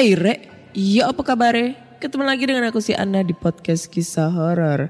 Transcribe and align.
Hey 0.00 0.16
Re, 0.16 0.48
iya 0.72 1.12
apa 1.12 1.20
kabar 1.20 1.52
Ketemu 2.00 2.24
lagi 2.24 2.48
dengan 2.48 2.72
aku 2.72 2.80
si 2.80 2.96
Anna 2.96 3.20
di 3.20 3.36
podcast 3.36 3.84
kisah 3.92 4.32
horor. 4.32 4.88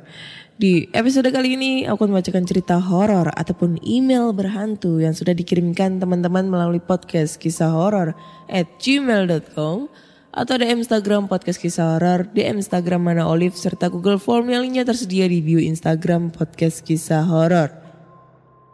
Di 0.54 0.86
episode 0.94 1.26
kali 1.34 1.58
ini 1.58 1.82
aku 1.82 2.06
akan 2.06 2.14
membacakan 2.14 2.46
cerita 2.46 2.78
horor 2.78 3.26
ataupun 3.34 3.82
email 3.82 4.30
berhantu 4.30 5.02
yang 5.02 5.10
sudah 5.10 5.34
dikirimkan 5.34 5.98
teman-teman 5.98 6.46
melalui 6.46 6.78
podcast 6.78 7.42
kisah 7.42 7.74
horor 7.74 8.14
at 8.46 8.70
gmail.com 8.78 9.90
atau 10.30 10.54
DM 10.54 10.78
Instagram 10.78 11.26
podcast 11.26 11.58
kisah 11.58 11.98
horor, 11.98 12.30
DM 12.30 12.62
Instagram 12.62 13.02
mana 13.02 13.26
Olive 13.26 13.58
serta 13.58 13.90
Google 13.90 14.22
Form 14.22 14.46
yang 14.46 14.62
linknya 14.62 14.86
tersedia 14.86 15.26
di 15.26 15.42
bio 15.42 15.58
Instagram 15.58 16.30
podcast 16.30 16.86
kisah 16.86 17.26
horor. 17.26 17.79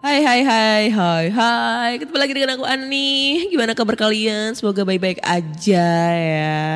Hai 0.01 0.23
hai 0.23 0.41
hai 0.47 0.83
hai 0.93 1.25
hai. 1.33 1.91
Ketemu 1.99 2.19
lagi 2.21 2.33
dengan 2.37 2.51
aku 2.55 2.65
Ani. 2.65 3.49
Gimana 3.51 3.75
kabar 3.75 3.97
kalian? 3.99 4.55
Semoga 4.55 4.87
baik-baik 4.87 5.19
aja 5.21 5.89
ya. 6.15 6.67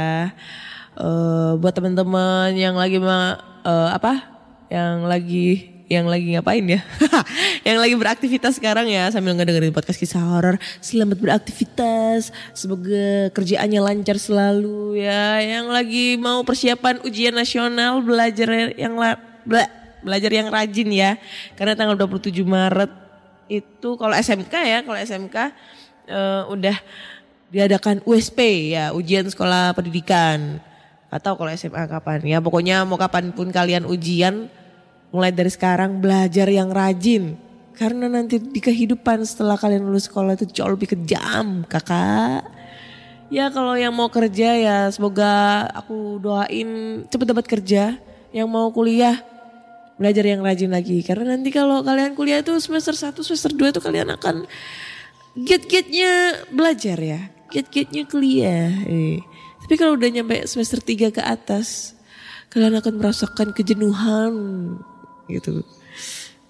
Eh, 0.98 1.50
Buat 1.56 1.74
teman-teman 1.76 2.50
yang 2.52 2.74
lagi 2.74 2.98
ma 2.98 3.38
eh, 3.62 3.88
Apa? 3.94 4.12
Yang 4.66 4.94
lagi 5.06 5.46
Yang 5.90 6.06
lagi 6.06 6.26
ngapain 6.34 6.64
ya? 6.66 6.80
Yang 7.66 7.78
lagi 7.82 7.94
beraktivitas 7.98 8.62
sekarang 8.62 8.86
ya 8.86 9.10
Sambil 9.10 9.34
ngedengerin 9.34 9.74
podcast 9.74 9.98
kisah 9.98 10.22
horor. 10.22 10.58
Selamat 10.78 11.18
beraktivitas. 11.18 12.30
Semoga 12.54 13.30
kerjaannya 13.30 13.78
lancar 13.78 14.18
selalu 14.18 14.98
ya. 15.02 15.38
Yang 15.38 15.66
lagi 15.70 16.06
mau 16.18 16.42
persiapan 16.42 17.02
ujian 17.06 17.34
nasional 17.34 18.02
Belajar 18.02 18.74
yang 18.74 18.98
la, 18.98 19.14
bela- 19.46 19.70
Belajar 20.02 20.30
yang 20.32 20.48
rajin 20.50 20.88
ya. 20.90 21.14
Karena 21.54 21.74
tanggal 21.78 21.94
27 21.94 22.32
Maret 22.42 23.09
itu 23.50 23.90
kalau 23.98 24.14
SMK 24.14 24.54
ya, 24.54 24.78
kalau 24.86 24.98
SMK 25.02 25.36
eh, 26.06 26.42
udah 26.46 26.76
diadakan 27.50 27.98
USP 28.06 28.70
ya, 28.78 28.94
ujian 28.94 29.26
sekolah 29.26 29.74
pendidikan. 29.74 30.62
Atau 31.10 31.34
kalau 31.34 31.50
SMA 31.50 31.90
kapan 31.90 32.22
ya, 32.22 32.38
pokoknya 32.38 32.86
mau 32.86 32.94
kapan 32.94 33.34
pun 33.34 33.50
kalian 33.50 33.82
ujian, 33.82 34.46
mulai 35.10 35.34
dari 35.34 35.50
sekarang 35.50 35.98
belajar 35.98 36.46
yang 36.46 36.70
rajin. 36.70 37.34
Karena 37.74 38.06
nanti 38.06 38.38
di 38.38 38.62
kehidupan 38.62 39.26
setelah 39.26 39.58
kalian 39.58 39.82
lulus 39.82 40.06
sekolah 40.06 40.38
itu 40.38 40.46
jauh 40.46 40.70
lebih 40.70 40.94
kejam 40.94 41.66
kakak. 41.66 42.46
Ya 43.30 43.46
kalau 43.50 43.78
yang 43.78 43.94
mau 43.94 44.10
kerja 44.10 44.58
ya 44.58 44.78
semoga 44.90 45.66
aku 45.74 46.22
doain 46.22 47.02
cepet 47.10 47.26
dapat 47.26 47.46
kerja. 47.46 47.98
Yang 48.30 48.46
mau 48.46 48.70
kuliah 48.70 49.18
belajar 50.00 50.24
yang 50.24 50.40
rajin 50.40 50.72
lagi. 50.72 51.04
Karena 51.04 51.36
nanti 51.36 51.52
kalau 51.52 51.84
kalian 51.84 52.16
kuliah 52.16 52.40
itu 52.40 52.56
semester 52.56 52.96
1 52.96 53.20
semester 53.20 53.52
2 53.52 53.76
itu 53.76 53.80
kalian 53.84 54.08
akan 54.16 54.48
get-getnya 55.36 56.40
belajar 56.48 56.96
ya. 56.96 57.20
Get-getnya 57.52 58.08
kuliah. 58.08 58.72
Eh. 58.88 59.20
tapi 59.60 59.76
kalau 59.78 59.94
udah 59.94 60.08
nyampe 60.08 60.48
semester 60.48 60.82
3 60.82 61.14
ke 61.14 61.22
atas 61.22 61.94
kalian 62.50 62.80
akan 62.80 62.96
merasakan 62.96 63.52
kejenuhan 63.52 64.32
gitu. 65.28 65.60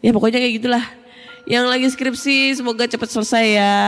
Ya 0.00 0.15
pokoknya 0.15 0.38
kayak 0.38 0.55
gitulah. 0.62 0.84
Yang 1.44 1.65
lagi 1.67 1.87
skripsi 1.91 2.38
semoga 2.55 2.87
cepat 2.87 3.11
selesai 3.11 3.47
ya. 3.50 3.84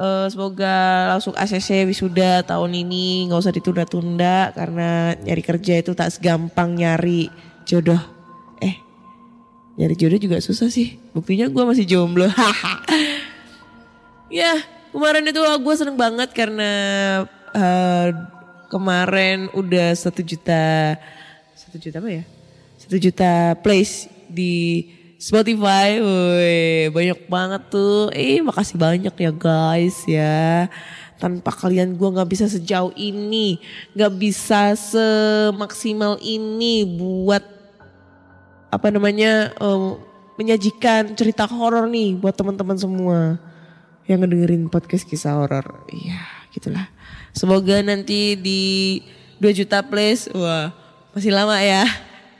Eh, 0.00 0.26
semoga 0.32 1.10
langsung 1.12 1.36
ACC 1.36 1.84
wisuda 1.84 2.40
tahun 2.46 2.72
ini 2.72 3.28
nggak 3.28 3.40
usah 3.44 3.52
ditunda-tunda 3.52 4.54
karena 4.56 5.12
nyari 5.20 5.42
kerja 5.44 5.76
itu 5.76 5.92
tak 5.92 6.08
segampang 6.08 6.72
nyari 6.72 7.28
jodoh 7.68 8.19
nyari 9.80 9.96
jodoh 9.96 10.20
juga 10.20 10.36
susah 10.44 10.68
sih. 10.68 11.00
Buktinya 11.16 11.48
gue 11.48 11.64
masih 11.64 11.88
jomblo. 11.88 12.28
Ya 14.30 14.62
kemarin 14.94 15.26
itu 15.26 15.42
gue 15.42 15.74
seneng 15.74 15.98
banget 15.98 16.30
karena 16.30 16.70
eh, 17.50 18.14
kemarin 18.70 19.50
udah 19.58 19.90
satu 19.98 20.22
juta 20.22 20.94
satu 21.58 21.82
juta 21.82 21.98
apa 21.98 22.10
ya? 22.14 22.22
Satu 22.78 22.94
juta 22.94 23.58
plays 23.58 24.06
di 24.30 24.86
Spotify, 25.18 25.98
woi 25.98 26.88
banyak 26.94 27.26
banget 27.26 27.62
tuh. 27.74 28.08
Eh 28.14 28.38
makasih 28.38 28.78
banyak 28.78 29.12
ya 29.18 29.32
guys 29.34 29.98
ya. 30.06 30.70
Tanpa 31.18 31.52
kalian 31.52 31.98
gue 31.98 32.08
nggak 32.08 32.30
bisa 32.30 32.46
sejauh 32.48 32.94
ini, 32.94 33.60
nggak 33.98 34.14
bisa 34.14 34.78
semaksimal 34.78 36.16
ini 36.22 36.86
buat 36.86 37.59
apa 38.70 38.86
namanya 38.88 39.50
em, 39.58 39.98
menyajikan 40.38 41.12
cerita 41.18 41.44
horor 41.44 41.90
nih 41.90 42.16
buat 42.16 42.32
teman-teman 42.32 42.78
semua 42.78 43.36
yang 44.08 44.22
ngedengerin 44.24 44.70
podcast 44.70 45.04
kisah 45.04 45.36
horor. 45.36 45.84
Iya, 45.90 46.22
gitulah. 46.54 46.88
Semoga 47.34 47.82
nanti 47.82 48.34
di 48.38 48.62
2 49.38 49.52
juta 49.52 49.82
plays, 49.84 50.30
wah 50.32 50.72
masih 51.12 51.34
lama 51.34 51.58
ya. 51.60 51.84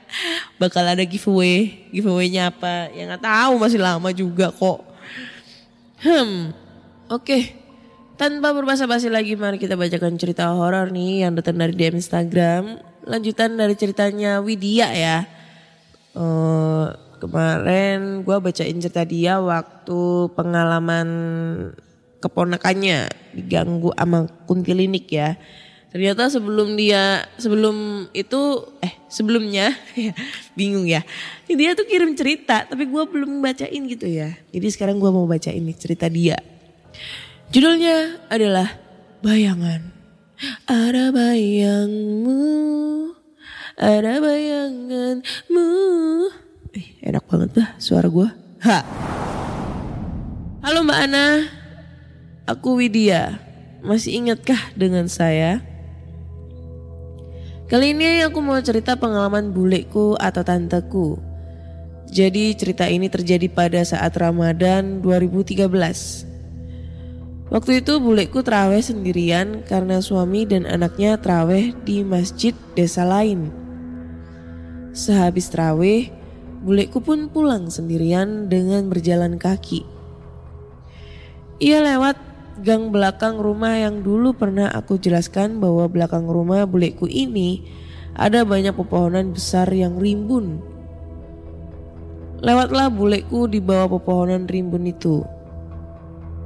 Bakal 0.61 0.97
ada 0.97 1.03
giveaway, 1.05 1.87
giveaway-nya 1.91 2.51
apa? 2.51 2.91
Ya 2.91 3.07
nggak 3.07 3.23
tahu 3.23 3.53
masih 3.59 3.79
lama 3.79 4.09
juga 4.11 4.51
kok. 4.51 4.83
Hmm, 6.01 6.55
oke. 7.07 7.61
Tanpa 8.17 8.53
berbasa-basi 8.53 9.09
lagi, 9.09 9.33
mari 9.33 9.57
kita 9.57 9.73
bacakan 9.73 10.17
cerita 10.17 10.49
horor 10.53 10.93
nih 10.93 11.25
yang 11.25 11.33
datang 11.33 11.57
dari 11.57 11.73
DM 11.73 11.97
Instagram. 11.97 12.77
Lanjutan 13.05 13.57
dari 13.57 13.73
ceritanya 13.73 14.41
Widya 14.41 14.93
ya. 14.93 15.40
Eh, 16.11 16.87
kemarin 17.21 18.25
gue 18.25 18.37
bacain 18.41 18.77
cerita 18.81 19.05
dia 19.07 19.39
waktu 19.39 20.31
pengalaman 20.35 21.07
keponakannya 22.19 23.07
diganggu 23.37 23.95
sama 23.95 24.27
kuntilinik 24.49 25.07
ya. 25.07 25.39
Ternyata 25.91 26.31
sebelum 26.31 26.79
dia 26.79 27.27
sebelum 27.35 28.07
itu 28.15 28.63
eh 28.79 28.95
sebelumnya 29.11 29.75
ya, 29.95 30.15
bingung 30.57 30.87
ya. 30.87 31.03
Dia 31.51 31.75
tuh 31.75 31.83
kirim 31.87 32.15
cerita 32.15 32.63
tapi 32.67 32.87
gue 32.87 33.03
belum 33.07 33.43
bacain 33.43 33.83
gitu 33.87 34.07
ya. 34.07 34.35
Jadi 34.51 34.67
sekarang 34.71 34.99
gue 34.99 35.11
mau 35.11 35.27
bacain 35.27 35.63
nih 35.63 35.75
cerita 35.75 36.07
dia. 36.07 36.39
Judulnya 37.51 38.23
adalah 38.31 38.81
Bayangan. 39.21 39.93
Ada 40.65 41.13
bayangmu, 41.13 42.41
ada 43.81 44.21
bayanganmu. 44.21 45.69
Eh, 46.77 46.87
enak 47.01 47.25
banget 47.25 47.49
dah 47.57 47.69
suara 47.81 48.05
gue. 48.05 48.29
Ha. 48.61 48.79
Halo 50.61 50.85
Mbak 50.85 50.99
Ana, 51.09 51.49
aku 52.45 52.77
Widya. 52.77 53.41
Masih 53.81 54.21
ingatkah 54.21 54.77
dengan 54.77 55.09
saya? 55.09 55.65
Kali 57.65 57.97
ini 57.97 58.21
aku 58.21 58.37
mau 58.45 58.61
cerita 58.61 58.93
pengalaman 58.93 59.49
buleku 59.49 60.13
atau 60.21 60.45
tanteku. 60.45 61.17
Jadi 62.13 62.53
cerita 62.53 62.85
ini 62.85 63.09
terjadi 63.09 63.49
pada 63.49 63.81
saat 63.81 64.13
Ramadan 64.13 65.01
2013. 65.01 65.65
Waktu 67.49 67.81
itu 67.81 67.97
buleku 67.97 68.45
terawih 68.45 68.85
sendirian 68.85 69.65
karena 69.65 69.97
suami 70.05 70.45
dan 70.45 70.69
anaknya 70.69 71.17
terawih 71.17 71.73
di 71.81 72.05
masjid 72.05 72.53
desa 72.77 73.01
lain. 73.01 73.60
Sehabis 74.91 75.47
terawih, 75.47 76.11
buleku 76.67 76.99
pun 76.99 77.31
pulang 77.31 77.71
sendirian 77.71 78.51
dengan 78.51 78.91
berjalan 78.91 79.39
kaki. 79.39 79.87
Ia 81.63 81.79
lewat 81.79 82.19
gang 82.59 82.91
belakang 82.91 83.39
rumah 83.39 83.79
yang 83.79 84.03
dulu 84.03 84.35
pernah 84.35 84.67
aku 84.67 84.99
jelaskan 84.99 85.63
bahwa 85.63 85.87
belakang 85.87 86.27
rumah 86.27 86.67
buleku 86.67 87.07
ini 87.07 87.63
ada 88.19 88.43
banyak 88.43 88.75
pepohonan 88.75 89.31
besar 89.31 89.71
yang 89.71 89.95
rimbun. 89.95 90.59
Lewatlah 92.43 92.91
buleku 92.91 93.47
di 93.47 93.63
bawah 93.63 93.95
pepohonan 93.95 94.43
rimbun 94.43 94.91
itu. 94.91 95.23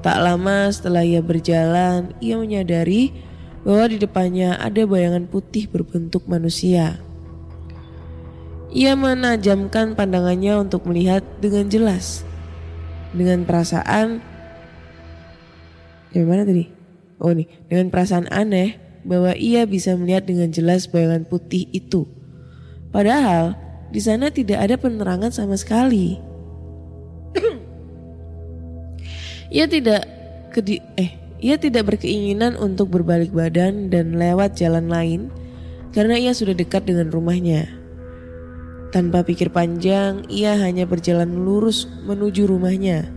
Tak 0.05 0.21
lama 0.21 0.69
setelah 0.69 1.01
ia 1.01 1.23
berjalan, 1.23 2.13
ia 2.21 2.37
menyadari 2.37 3.09
bahwa 3.65 3.89
di 3.89 3.97
depannya 3.97 4.53
ada 4.61 4.85
bayangan 4.85 5.25
putih 5.25 5.65
berbentuk 5.65 6.29
manusia. 6.29 7.04
Ia 8.73 8.97
menajamkan 8.97 9.93
pandangannya 9.93 10.57
untuk 10.57 10.89
melihat 10.89 11.21
dengan 11.37 11.69
jelas. 11.69 12.25
Dengan 13.15 13.45
perasaan 13.45 14.19
Yang 16.15 16.25
mana 16.31 16.43
tadi? 16.47 16.65
Oh 17.19 17.31
nih, 17.35 17.47
dengan 17.67 17.91
perasaan 17.91 18.31
aneh 18.31 18.79
bahwa 19.03 19.35
ia 19.35 19.67
bisa 19.67 19.93
melihat 19.99 20.25
dengan 20.25 20.49
jelas 20.49 20.87
bayangan 20.87 21.27
putih 21.27 21.67
itu. 21.75 22.07
Padahal 22.89 23.59
di 23.91 23.99
sana 23.99 24.31
tidak 24.31 24.63
ada 24.63 24.75
penerangan 24.79 25.31
sama 25.35 25.59
sekali. 25.59 26.15
ia 29.55 29.67
tidak 29.67 30.07
kedi 30.55 30.79
eh 30.95 31.11
ia 31.43 31.59
tidak 31.59 31.93
berkeinginan 31.95 32.55
untuk 32.55 32.95
berbalik 32.95 33.35
badan 33.35 33.91
dan 33.91 34.15
lewat 34.15 34.55
jalan 34.55 34.87
lain 34.87 35.27
karena 35.91 36.15
ia 36.15 36.31
sudah 36.31 36.55
dekat 36.55 36.87
dengan 36.87 37.11
rumahnya. 37.11 37.67
Tanpa 38.95 39.27
pikir 39.27 39.51
panjang, 39.51 40.23
ia 40.31 40.55
hanya 40.55 40.87
berjalan 40.87 41.43
lurus 41.43 41.83
menuju 42.07 42.47
rumahnya. 42.47 43.11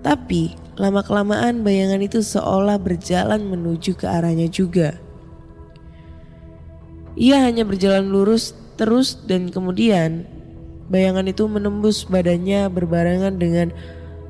Tapi 0.00 0.56
lama-kelamaan 0.80 1.60
bayangan 1.60 2.00
itu 2.00 2.24
seolah 2.24 2.80
berjalan 2.80 3.52
menuju 3.52 3.92
ke 4.00 4.08
arahnya 4.08 4.48
juga. 4.48 4.96
Ia 7.20 7.44
hanya 7.44 7.68
berjalan 7.68 8.08
lurus 8.08 8.56
terus 8.80 9.20
dan 9.28 9.52
kemudian 9.52 10.24
bayangan 10.88 11.28
itu 11.28 11.44
menembus 11.44 12.08
badannya 12.08 12.72
berbarengan 12.72 13.36
dengan 13.36 13.76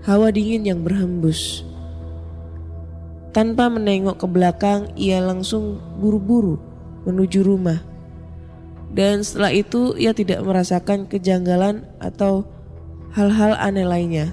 hawa 0.03 0.35
dingin 0.35 0.67
yang 0.67 0.83
berhembus. 0.83 1.63
Tanpa 3.31 3.71
menengok 3.71 4.19
ke 4.19 4.27
belakang, 4.27 4.91
ia 4.99 5.23
langsung 5.23 5.79
buru-buru 6.03 6.59
menuju 7.07 7.47
rumah. 7.47 7.92
Dan 8.93 9.25
setelah 9.25 9.57
itu 9.57 9.97
ia 9.97 10.13
tidak 10.13 10.45
merasakan 10.45 11.09
kejanggalan 11.09 11.89
atau 11.97 12.45
hal-hal 13.17 13.57
aneh 13.57 13.89
lainnya. 13.89 14.29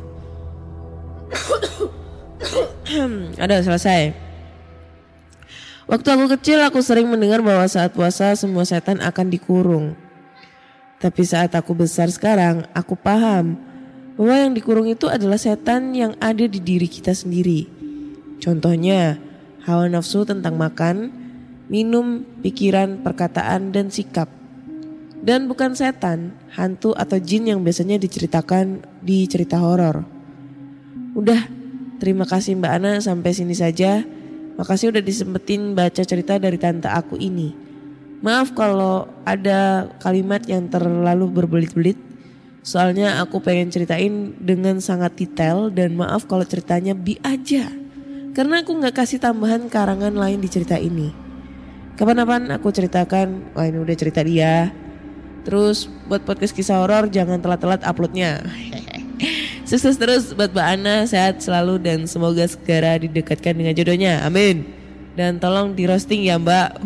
Ada 3.43 3.63
selesai. 3.63 4.27
Waktu 5.89 6.05
aku 6.05 6.25
kecil 6.37 6.61
aku 6.61 6.85
sering 6.85 7.09
mendengar 7.09 7.41
bahwa 7.41 7.65
saat 7.65 7.95
puasa 7.95 8.37
semua 8.37 8.61
setan 8.61 9.01
akan 9.01 9.27
dikurung. 9.31 9.97
Tapi 10.99 11.23
saat 11.23 11.55
aku 11.55 11.73
besar 11.73 12.11
sekarang, 12.11 12.67
aku 12.75 12.93
paham 12.93 13.55
bahwa 14.19 14.35
yang 14.35 14.53
dikurung 14.53 14.85
itu 14.85 15.07
adalah 15.07 15.39
setan 15.39 15.95
yang 15.95 16.13
ada 16.19 16.43
di 16.43 16.59
diri 16.59 16.85
kita 16.85 17.15
sendiri. 17.15 17.65
Contohnya, 18.43 19.17
hawa 19.63 19.87
nafsu 19.87 20.27
tentang 20.27 20.59
makan, 20.59 21.09
minum, 21.71 22.27
pikiran, 22.43 22.99
perkataan, 23.01 23.71
dan 23.71 23.87
sikap. 23.89 24.27
Dan 25.19 25.51
bukan 25.51 25.75
setan, 25.75 26.31
hantu 26.55 26.95
atau 26.95 27.19
jin 27.19 27.51
yang 27.51 27.59
biasanya 27.59 27.99
diceritakan 27.99 28.87
di 29.03 29.27
cerita 29.27 29.59
horor. 29.59 30.07
Udah, 31.11 31.43
terima 31.99 32.23
kasih 32.23 32.55
Mbak 32.55 32.71
Ana 32.71 32.91
sampai 33.03 33.35
sini 33.35 33.51
saja. 33.51 33.99
Makasih 34.55 34.95
udah 34.95 35.03
disempetin 35.03 35.75
baca 35.75 36.03
cerita 36.03 36.39
dari 36.39 36.55
tante 36.55 36.87
aku 36.87 37.19
ini. 37.19 37.51
Maaf 38.19 38.51
kalau 38.55 39.07
ada 39.23 39.91
kalimat 39.99 40.43
yang 40.47 40.71
terlalu 40.71 41.31
berbelit-belit. 41.31 41.99
Soalnya 42.63 43.23
aku 43.23 43.39
pengen 43.39 43.71
ceritain 43.71 44.35
dengan 44.39 44.83
sangat 44.83 45.15
detail 45.15 45.71
dan 45.71 45.95
maaf 45.95 46.27
kalau 46.27 46.43
ceritanya 46.43 46.95
bi 46.95 47.15
aja. 47.23 47.71
Karena 48.35 48.63
aku 48.63 48.75
nggak 48.75 48.95
kasih 48.99 49.19
tambahan 49.19 49.67
karangan 49.71 50.15
lain 50.15 50.39
di 50.39 50.47
cerita 50.51 50.75
ini. 50.75 51.11
Kapan-kapan 51.99 52.51
aku 52.55 52.71
ceritakan, 52.71 53.51
wah 53.55 53.67
ini 53.67 53.79
udah 53.83 53.95
cerita 53.95 54.23
dia. 54.23 54.71
Terus 55.43 55.87
buat 56.07 56.23
podcast 56.27 56.51
kisah 56.51 56.83
horor 56.83 57.07
jangan 57.07 57.39
telat-telat 57.39 57.81
uploadnya. 57.83 58.43
Sukses 59.69 60.01
terus 60.01 60.33
buat 60.33 60.49
Mbak 60.49 60.67
Ana, 60.81 61.05
sehat 61.05 61.45
selalu 61.45 61.77
dan 61.77 62.09
semoga 62.09 62.41
segera 62.49 62.97
didekatkan 62.97 63.53
dengan 63.53 63.77
jodohnya. 63.77 64.25
Amin. 64.25 64.65
Dan 65.13 65.37
tolong 65.37 65.77
di 65.77 65.85
roasting 65.85 66.25
ya 66.25 66.41
Mbak. 66.41 66.81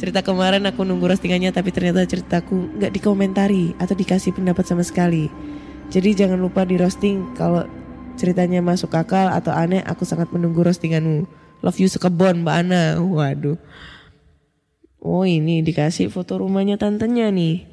Cerita 0.00 0.24
kemarin 0.24 0.64
aku 0.64 0.88
nunggu 0.88 1.12
roastingannya 1.12 1.52
tapi 1.52 1.68
ternyata 1.68 2.02
ceritaku 2.08 2.80
nggak 2.80 2.96
dikomentari 2.96 3.76
atau 3.76 3.92
dikasih 3.92 4.32
pendapat 4.32 4.64
sama 4.64 4.80
sekali. 4.80 5.28
Jadi 5.92 6.16
jangan 6.16 6.40
lupa 6.40 6.64
di 6.64 6.80
roasting 6.80 7.36
kalau 7.36 7.68
ceritanya 8.16 8.64
masuk 8.64 8.96
akal 8.96 9.28
atau 9.28 9.52
aneh 9.52 9.84
aku 9.84 10.08
sangat 10.08 10.32
menunggu 10.32 10.64
roastinganmu. 10.64 11.28
Love 11.60 11.78
you 11.78 11.92
sekebon 11.92 12.40
Mbak 12.40 12.56
Ana. 12.56 12.84
Waduh. 13.04 13.60
Oh 15.02 15.26
ini 15.26 15.66
dikasih 15.66 16.06
foto 16.14 16.38
rumahnya 16.38 16.78
tantenya 16.78 17.26
nih. 17.34 17.66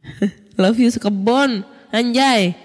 Love 0.60 0.80
you 0.80 0.88
sekebon, 0.88 1.68
anjay. 1.92 2.56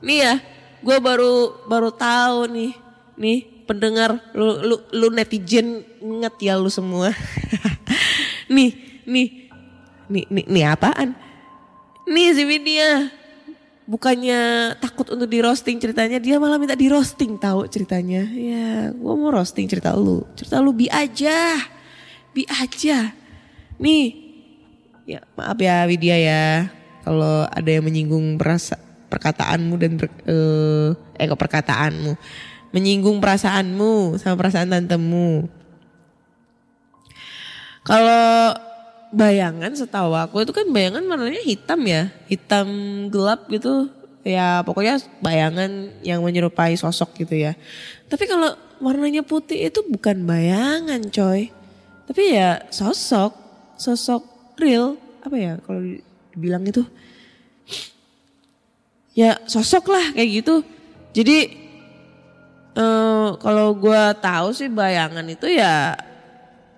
Nih 0.00 0.18
ya, 0.24 0.34
gue 0.80 0.96
baru 0.96 1.60
baru 1.68 1.92
tahu 1.92 2.48
nih, 2.48 2.72
nih 3.20 3.38
pendengar 3.68 4.16
lu 4.32 4.64
lu 4.64 4.76
lu 4.96 5.12
netizen 5.12 5.84
inget 6.00 6.40
ya 6.40 6.56
lu 6.56 6.72
semua. 6.72 7.12
nih, 8.56 8.72
nih, 9.04 9.52
nih, 10.08 10.24
nih, 10.32 10.44
nih 10.48 10.64
apaan? 10.64 11.12
Nih 12.08 12.32
si 12.32 12.48
Widya, 12.48 13.12
bukannya 13.84 14.72
takut 14.80 15.12
untuk 15.12 15.28
di 15.28 15.44
roasting 15.44 15.76
ceritanya, 15.76 16.16
dia 16.16 16.40
malah 16.40 16.56
minta 16.56 16.72
di 16.72 16.88
roasting 16.88 17.36
tahu 17.36 17.68
ceritanya. 17.68 18.24
Ya, 18.32 18.88
gue 18.88 19.14
mau 19.20 19.28
roasting 19.28 19.68
cerita 19.68 19.92
lu, 19.92 20.24
cerita 20.32 20.64
lu 20.64 20.72
bi 20.72 20.88
aja 20.88 21.75
bi 22.36 22.44
aja. 22.44 23.16
Nih, 23.80 24.12
ya 25.08 25.24
maaf 25.32 25.56
ya 25.56 25.88
Widya 25.88 26.16
ya, 26.20 26.68
kalau 27.00 27.48
ada 27.48 27.70
yang 27.72 27.88
menyinggung 27.88 28.36
perasa 28.36 28.76
perkataanmu 29.08 29.74
dan 29.80 29.96
ber, 29.96 30.12
eh, 30.28 30.92
eh 31.16 31.24
kok 31.24 31.40
perkataanmu, 31.40 32.12
menyinggung 32.76 33.16
perasaanmu 33.24 34.20
sama 34.20 34.36
perasaan 34.36 34.68
tantemu. 34.68 35.48
Kalau 37.88 38.52
bayangan 39.14 39.72
setahu 39.72 40.12
aku 40.12 40.44
itu 40.44 40.52
kan 40.52 40.68
bayangan 40.68 41.06
warnanya 41.08 41.40
hitam 41.40 41.80
ya, 41.88 42.12
hitam 42.28 42.68
gelap 43.08 43.48
gitu. 43.48 43.88
Ya 44.26 44.66
pokoknya 44.66 44.98
bayangan 45.22 46.02
yang 46.02 46.20
menyerupai 46.20 46.74
sosok 46.74 47.14
gitu 47.22 47.38
ya. 47.38 47.54
Tapi 48.10 48.26
kalau 48.26 48.58
warnanya 48.82 49.22
putih 49.22 49.70
itu 49.70 49.86
bukan 49.86 50.26
bayangan 50.26 51.06
coy. 51.14 51.54
Tapi 52.06 52.22
ya 52.38 52.62
sosok, 52.70 53.34
sosok 53.74 54.22
real 54.56 54.94
apa 55.26 55.34
ya 55.34 55.58
kalau 55.58 55.82
dibilang 56.30 56.62
itu 56.62 56.86
ya 59.16 59.42
sosok 59.44 59.90
lah 59.90 60.14
kayak 60.14 60.30
gitu. 60.44 60.62
Jadi 61.16 61.38
eh, 62.78 63.28
kalau 63.42 63.74
gue 63.74 64.02
tahu 64.22 64.48
sih 64.54 64.70
bayangan 64.70 65.26
itu 65.26 65.50
ya 65.50 65.98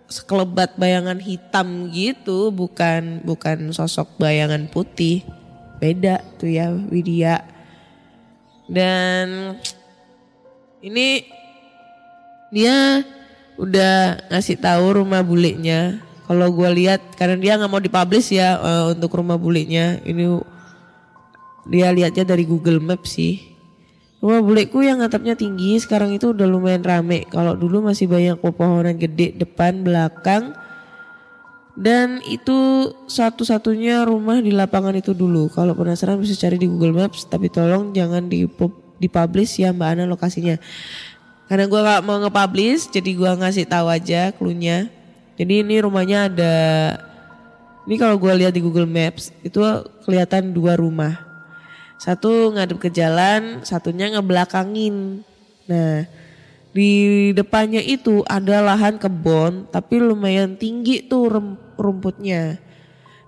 sekelebat 0.08 0.80
bayangan 0.80 1.20
hitam 1.20 1.92
gitu, 1.92 2.48
bukan 2.48 3.20
bukan 3.26 3.74
sosok 3.76 4.16
bayangan 4.16 4.64
putih. 4.72 5.20
Beda 5.78 6.24
tuh 6.40 6.48
ya 6.48 6.72
Widya. 6.72 7.44
Dan 8.64 9.54
ini 10.80 11.24
dia 12.48 13.04
udah 13.58 14.30
ngasih 14.30 14.56
tahu 14.62 15.02
rumah 15.02 15.20
bulenya. 15.26 16.00
Kalau 16.30 16.48
gue 16.54 16.70
lihat 16.78 17.18
karena 17.18 17.36
dia 17.40 17.58
nggak 17.58 17.70
mau 17.72 17.82
dipublish 17.82 18.32
ya 18.32 18.56
eh, 18.56 18.84
untuk 18.94 19.18
rumah 19.18 19.36
bulenya. 19.36 19.98
Ini 20.06 20.24
dia 21.68 21.92
lihatnya 21.92 22.24
dari 22.24 22.46
Google 22.46 22.78
Maps 22.80 23.18
sih. 23.18 23.58
Rumah 24.18 24.42
buleku 24.42 24.82
yang 24.82 24.98
atapnya 24.98 25.38
tinggi 25.38 25.78
sekarang 25.78 26.10
itu 26.10 26.34
udah 26.34 26.46
lumayan 26.46 26.82
rame. 26.82 27.26
Kalau 27.30 27.54
dulu 27.54 27.86
masih 27.86 28.10
banyak 28.10 28.38
pepohonan 28.38 28.98
gede 28.98 29.34
depan 29.34 29.82
belakang. 29.82 30.54
Dan 31.78 32.18
itu 32.26 32.90
satu-satunya 33.06 34.02
rumah 34.02 34.42
di 34.42 34.50
lapangan 34.50 34.98
itu 34.98 35.14
dulu. 35.14 35.46
Kalau 35.46 35.78
penasaran 35.78 36.18
bisa 36.18 36.34
cari 36.34 36.58
di 36.58 36.66
Google 36.66 36.98
Maps. 36.98 37.30
Tapi 37.30 37.46
tolong 37.46 37.94
jangan 37.94 38.26
di 38.26 38.42
dipublish 38.98 39.62
ya 39.62 39.70
Mbak 39.70 39.88
Ana 39.94 40.04
lokasinya. 40.10 40.58
Karena 41.48 41.64
gue 41.64 41.80
gak 41.80 42.04
mau 42.04 42.20
nge-publish 42.20 42.92
jadi 42.92 43.10
gue 43.16 43.30
ngasih 43.40 43.64
tahu 43.64 43.88
aja 43.88 44.30
clue-nya. 44.36 44.92
Jadi 45.40 45.64
ini 45.64 45.80
rumahnya 45.80 46.28
ada, 46.28 46.56
ini 47.88 47.96
kalau 47.96 48.20
gue 48.20 48.32
lihat 48.36 48.52
di 48.52 48.60
Google 48.60 48.90
Maps 48.90 49.32
itu 49.40 49.58
kelihatan 50.04 50.52
dua 50.52 50.76
rumah. 50.76 51.24
Satu 51.96 52.52
ngadep 52.52 52.78
ke 52.78 52.92
jalan, 52.92 53.64
satunya 53.64 54.12
ngebelakangin. 54.12 55.24
Nah 55.66 56.04
di 56.68 57.32
depannya 57.32 57.80
itu 57.80 58.22
ada 58.28 58.60
lahan 58.60 59.00
kebun 59.00 59.66
tapi 59.72 59.98
lumayan 59.98 60.54
tinggi 60.54 61.00
tuh 61.00 61.32
rumputnya. 61.80 62.60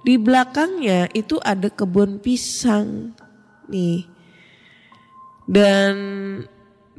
Di 0.04 0.20
belakangnya 0.20 1.08
itu 1.16 1.40
ada 1.40 1.72
kebun 1.72 2.20
pisang. 2.20 3.16
Nih. 3.66 4.04
Dan 5.48 5.94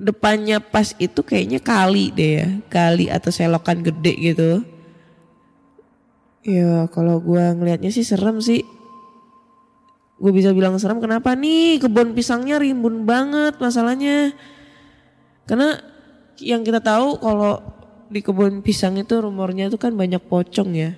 depannya 0.02 0.58
pas 0.58 0.98
itu 0.98 1.22
kayaknya 1.22 1.62
kali 1.62 2.10
deh 2.10 2.32
ya. 2.42 2.48
Kali 2.66 3.06
atau 3.14 3.30
selokan 3.30 3.86
gede 3.86 4.14
gitu. 4.18 4.50
Ya 6.42 6.90
kalau 6.90 7.22
gua 7.22 7.54
ngelihatnya 7.54 7.94
sih 7.94 8.02
serem 8.02 8.42
sih. 8.42 8.66
Gue 10.22 10.30
bisa 10.30 10.54
bilang 10.54 10.78
serem 10.78 11.02
kenapa 11.02 11.34
nih 11.34 11.82
kebun 11.82 12.14
pisangnya 12.14 12.62
rimbun 12.62 13.10
banget 13.10 13.58
masalahnya. 13.58 14.34
Karena 15.50 15.82
yang 16.38 16.62
kita 16.62 16.78
tahu 16.78 17.18
kalau 17.18 17.58
di 18.06 18.22
kebun 18.22 18.62
pisang 18.62 19.02
itu 19.02 19.18
rumornya 19.18 19.74
itu 19.74 19.82
kan 19.82 19.98
banyak 19.98 20.22
pocong 20.22 20.78
ya. 20.78 20.94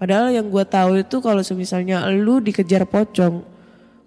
Padahal 0.00 0.32
yang 0.32 0.48
gue 0.48 0.64
tahu 0.64 1.00
itu 1.00 1.20
kalau 1.20 1.40
misalnya 1.56 2.04
lu 2.12 2.40
dikejar 2.40 2.84
pocong, 2.88 3.44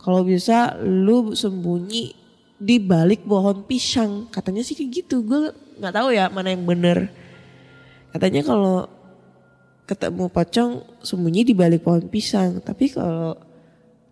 kalau 0.01 0.21
bisa 0.21 0.77
lu 0.81 1.33
sembunyi 1.33 2.13
di 2.59 2.77
balik 2.77 3.23
pohon 3.23 3.63
pisang. 3.63 4.27
Katanya 4.27 4.61
sih 4.61 4.75
kayak 4.75 4.91
gitu. 5.03 5.23
Gue 5.23 5.55
nggak 5.79 5.95
tahu 5.95 6.11
ya 6.11 6.27
mana 6.27 6.51
yang 6.51 6.67
bener. 6.67 7.07
Katanya 8.11 8.43
kalau 8.43 8.85
ketemu 9.87 10.29
pocong 10.29 10.71
sembunyi 11.01 11.41
di 11.47 11.55
balik 11.55 11.81
pohon 11.81 12.05
pisang. 12.11 12.59
Tapi 12.61 12.91
kalau 12.91 13.33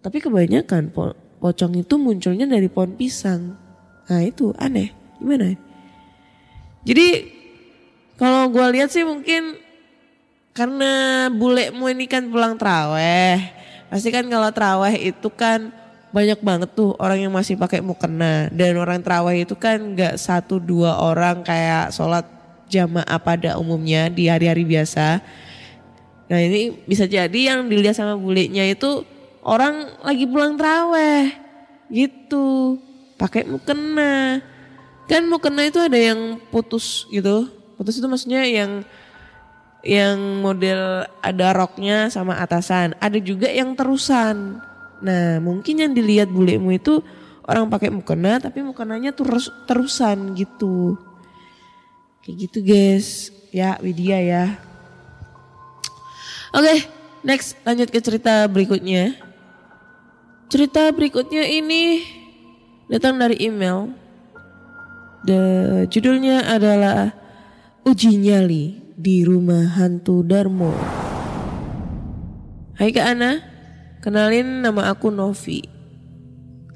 tapi 0.01 0.23
kebanyakan 0.23 0.89
po, 0.89 1.11
pocong 1.43 1.75
itu 1.75 1.99
munculnya 1.99 2.47
dari 2.47 2.71
pohon 2.71 2.95
pisang. 2.95 3.53
Nah 4.07 4.21
itu 4.23 4.55
aneh. 4.55 4.95
Gimana? 5.19 5.53
Jadi 6.87 7.07
kalau 8.15 8.47
gue 8.49 8.65
lihat 8.73 8.89
sih 8.89 9.03
mungkin 9.03 9.59
karena 10.55 11.27
bulemu 11.29 11.85
ini 11.91 12.09
kan 12.09 12.25
pulang 12.31 12.57
traweh. 12.57 13.37
Pasti 13.91 14.09
kan 14.09 14.25
kalau 14.25 14.49
traweh 14.49 15.13
itu 15.13 15.29
kan 15.29 15.69
banyak 16.11 16.39
banget 16.39 16.69
tuh 16.73 16.95
orang 16.97 17.27
yang 17.27 17.33
masih 17.33 17.59
pakai 17.59 17.83
mukena. 17.83 18.47
Dan 18.53 18.79
orang 18.79 19.03
traweh 19.03 19.43
itu 19.43 19.55
kan 19.57 19.95
gak 19.95 20.15
satu 20.17 20.57
dua 20.57 20.99
orang 21.01 21.43
kayak 21.43 21.91
sholat 21.91 22.25
jamaah 22.67 23.19
pada 23.19 23.55
umumnya 23.59 24.11
di 24.11 24.27
hari-hari 24.27 24.67
biasa. 24.67 25.23
Nah 26.27 26.39
ini 26.43 26.83
bisa 26.83 27.07
jadi 27.07 27.55
yang 27.55 27.71
dilihat 27.71 27.95
sama 27.95 28.19
bulenya 28.19 28.67
itu 28.67 29.07
orang 29.43 29.95
lagi 30.03 30.27
pulang 30.27 30.59
traweh 30.59 31.31
gitu. 31.87 32.77
Pakai 33.15 33.47
mukena. 33.47 34.43
Kan 35.07 35.31
mukena 35.31 35.63
itu 35.63 35.79
ada 35.79 35.95
yang 35.95 36.35
putus 36.51 37.07
gitu 37.07 37.57
putus 37.77 38.01
itu 38.01 38.07
maksudnya 38.09 38.41
yang 38.43 38.81
yang 39.85 40.17
model 40.41 41.05
ada 41.21 41.53
roknya 41.53 42.09
sama 42.09 42.41
atasan. 42.41 42.97
Ada 42.97 43.21
juga 43.21 43.47
yang 43.47 43.77
terusan. 43.77 44.59
Nah 45.01 45.37
mungkin 45.43 45.81
yang 45.81 45.91
dilihat 45.93 46.29
bulemu 46.29 46.73
itu 46.75 47.01
orang 47.47 47.69
pakai 47.71 47.93
mukena 47.93 48.41
tapi 48.41 48.63
mukenanya 48.65 49.13
terus 49.13 49.49
terusan 49.69 50.35
gitu. 50.35 50.97
Kayak 52.25 52.35
gitu 52.47 52.59
guys. 52.65 53.07
Ya 53.55 53.79
Widya 53.79 54.19
ya. 54.19 54.45
Oke 56.51 56.87
next 57.23 57.55
lanjut 57.63 57.89
ke 57.89 57.99
cerita 58.03 58.45
berikutnya. 58.47 59.15
Cerita 60.47 60.87
berikutnya 60.95 61.43
ini 61.43 62.03
datang 62.87 63.19
dari 63.19 63.35
email. 63.43 63.91
The 65.27 65.41
judulnya 65.91 66.47
adalah 66.47 67.11
uji 67.83 68.15
nyali 68.15 68.95
di 68.95 69.27
rumah 69.27 69.75
hantu 69.75 70.23
Darmo. 70.23 70.71
Hai 72.79 72.93
Kak 72.95 73.07
Ana, 73.11 73.43
kenalin 74.07 74.63
nama 74.63 74.95
aku 74.95 75.11
Novi. 75.11 75.67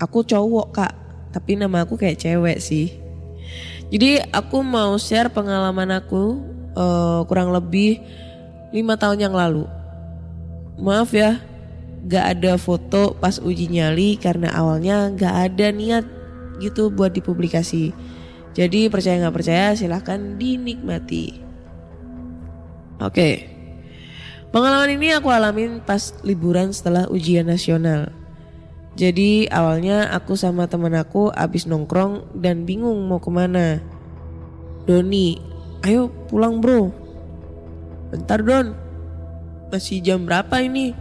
Aku 0.04 0.28
cowok 0.28 0.68
kak, 0.76 0.94
tapi 1.32 1.56
nama 1.56 1.88
aku 1.88 1.96
kayak 1.96 2.20
cewek 2.20 2.60
sih. 2.60 2.92
Jadi 3.88 4.20
aku 4.36 4.60
mau 4.60 5.00
share 5.00 5.32
pengalaman 5.32 5.96
aku 5.96 6.44
uh, 6.76 7.24
kurang 7.32 7.56
lebih 7.56 8.04
lima 8.76 9.00
tahun 9.00 9.24
yang 9.24 9.32
lalu. 9.32 9.64
Maaf 10.76 11.16
ya, 11.16 11.40
gak 12.04 12.36
ada 12.36 12.60
foto 12.60 13.16
pas 13.16 13.40
uji 13.40 13.72
nyali 13.72 14.20
karena 14.20 14.52
awalnya 14.52 15.08
gak 15.16 15.56
ada 15.56 15.72
niat 15.72 16.04
gitu 16.60 16.92
buat 16.92 17.16
dipublikasi. 17.16 17.96
Jadi 18.52 18.92
percaya 18.92 19.24
nggak 19.24 19.36
percaya 19.40 19.72
silahkan 19.80 20.36
dinikmati. 20.36 21.40
Oke, 23.00 23.48
pengalaman 24.52 25.00
ini 25.00 25.16
aku 25.16 25.32
alamin 25.32 25.82
pas 25.82 26.14
liburan 26.22 26.70
setelah 26.76 27.08
ujian 27.08 27.48
nasional. 27.48 28.12
Jadi 29.00 29.48
awalnya 29.48 30.12
aku 30.12 30.36
sama 30.36 30.68
temen 30.68 30.92
aku 31.00 31.32
abis 31.32 31.66
nongkrong 31.66 32.36
dan 32.36 32.68
bingung 32.68 33.08
mau 33.08 33.24
ke 33.24 33.32
mana. 33.32 33.80
Doni, 34.84 35.40
ayo 35.88 36.12
pulang 36.28 36.60
bro. 36.60 36.92
Bentar 38.12 38.44
Don, 38.44 38.76
masih 39.72 40.04
jam 40.04 40.28
berapa 40.28 40.60
ini? 40.60 40.92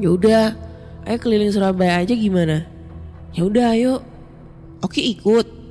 Ya 0.00 0.08
udah, 0.08 0.56
ayo 1.04 1.16
keliling 1.20 1.52
Surabaya 1.52 2.00
aja 2.00 2.16
gimana? 2.16 2.64
Ya 3.36 3.44
udah 3.44 3.76
ayo. 3.76 4.00
Oke 4.80 5.04
ikut 5.04 5.64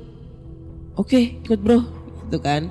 oke 0.94 1.42
ikut 1.42 1.58
bro 1.58 1.82
gitu 2.26 2.38
kan 2.38 2.70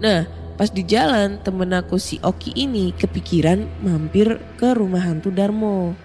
nah 0.00 0.24
pas 0.56 0.68
di 0.68 0.82
jalan 0.84 1.40
temen 1.40 1.70
aku 1.72 1.96
si 1.96 2.20
Oki 2.22 2.52
ini 2.54 2.92
kepikiran 2.94 3.84
mampir 3.84 4.40
ke 4.56 4.72
rumah 4.76 5.02
hantu 5.02 5.32
Darmo. 5.32 5.96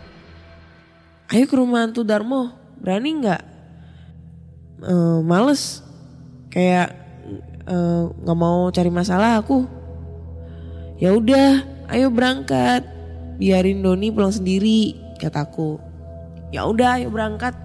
Ayo 1.27 1.45
ke 1.45 1.55
rumah 1.55 1.83
hantu 1.83 2.07
Darmo 2.07 2.55
berani 2.79 3.09
nggak? 3.19 3.43
E, 4.83 4.95
males. 5.25 5.83
Kayak 6.47 6.95
eh, 7.67 8.03
nggak 8.07 8.37
e, 8.37 8.41
mau 8.41 8.71
cari 8.71 8.91
masalah 8.91 9.39
aku. 9.39 9.67
Ya 10.97 11.13
udah 11.13 11.61
ayo 11.91 12.07
berangkat. 12.09 12.87
Biarin 13.37 13.85
Doni 13.85 14.09
pulang 14.09 14.33
sendiri 14.33 14.97
kataku 15.21 15.87
ya 16.51 16.63
udah 16.67 16.99
ayo 16.99 17.11
berangkat. 17.11 17.55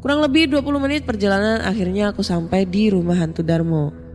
Kurang 0.00 0.22
lebih 0.22 0.52
20 0.52 0.84
menit 0.84 1.02
perjalanan 1.02 1.64
akhirnya 1.64 2.14
aku 2.14 2.22
sampai 2.22 2.68
di 2.68 2.92
rumah 2.92 3.18
hantu 3.18 3.42
Darmo. 3.42 4.05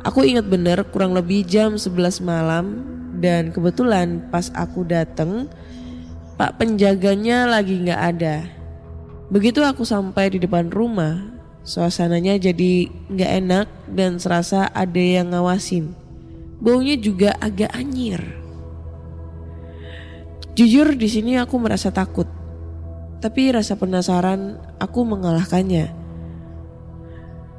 Aku 0.00 0.24
ingat 0.24 0.48
bener 0.48 0.80
kurang 0.88 1.12
lebih 1.12 1.44
jam 1.44 1.76
11 1.76 2.24
malam 2.24 2.80
dan 3.20 3.52
kebetulan 3.52 4.32
pas 4.32 4.48
aku 4.56 4.80
dateng 4.88 5.44
pak 6.40 6.56
penjaganya 6.56 7.44
lagi 7.44 7.76
nggak 7.84 8.02
ada. 8.16 8.48
Begitu 9.28 9.60
aku 9.60 9.84
sampai 9.84 10.32
di 10.32 10.38
depan 10.40 10.72
rumah, 10.72 11.20
suasananya 11.62 12.40
jadi 12.40 12.88
nggak 13.12 13.32
enak 13.44 13.66
dan 13.92 14.16
serasa 14.16 14.72
ada 14.72 15.02
yang 15.04 15.36
ngawasin. 15.36 15.92
Baunya 16.64 16.96
juga 16.96 17.36
agak 17.36 17.68
anyir. 17.76 18.24
Jujur 20.56 20.96
di 20.96 21.08
sini 21.08 21.36
aku 21.36 21.56
merasa 21.60 21.92
takut 21.92 22.26
tapi 23.20 23.52
rasa 23.52 23.76
penasaran 23.76 24.56
aku 24.80 25.04
mengalahkannya. 25.04 25.92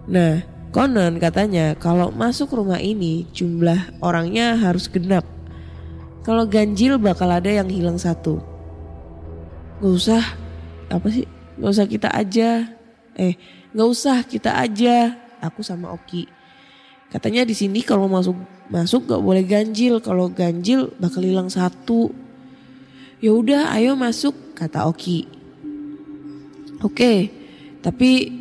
Nah, 0.09 0.41
konon 0.71 1.19
katanya 1.19 1.75
kalau 1.75 2.09
masuk 2.09 2.55
rumah 2.55 2.79
ini 2.79 3.27
jumlah 3.35 3.99
orangnya 3.99 4.55
harus 4.55 4.87
genap. 4.87 5.27
Kalau 6.21 6.45
ganjil 6.45 7.01
bakal 7.01 7.27
ada 7.27 7.49
yang 7.49 7.67
hilang 7.67 7.97
satu. 7.97 8.39
Gak 9.81 9.93
usah, 9.93 10.23
apa 10.87 11.07
sih? 11.09 11.25
Gak 11.57 11.71
usah 11.73 11.87
kita 11.89 12.09
aja. 12.13 12.69
Eh, 13.17 13.33
gak 13.73 13.89
usah 13.89 14.21
kita 14.23 14.53
aja. 14.53 15.17
Aku 15.41 15.65
sama 15.65 15.89
Oki. 15.89 16.29
Katanya 17.09 17.43
di 17.43 17.57
sini 17.57 17.81
kalau 17.81 18.05
masuk 18.05 18.37
masuk 18.69 19.09
gak 19.09 19.19
boleh 19.19 19.41
ganjil. 19.41 19.97
Kalau 19.97 20.29
ganjil 20.29 20.93
bakal 21.01 21.25
hilang 21.25 21.49
satu. 21.49 22.13
Ya 23.17 23.33
udah, 23.33 23.73
ayo 23.73 23.97
masuk, 23.97 24.33
kata 24.53 24.85
Oki. 24.89 25.25
Oke, 26.81 27.29
tapi 27.85 28.33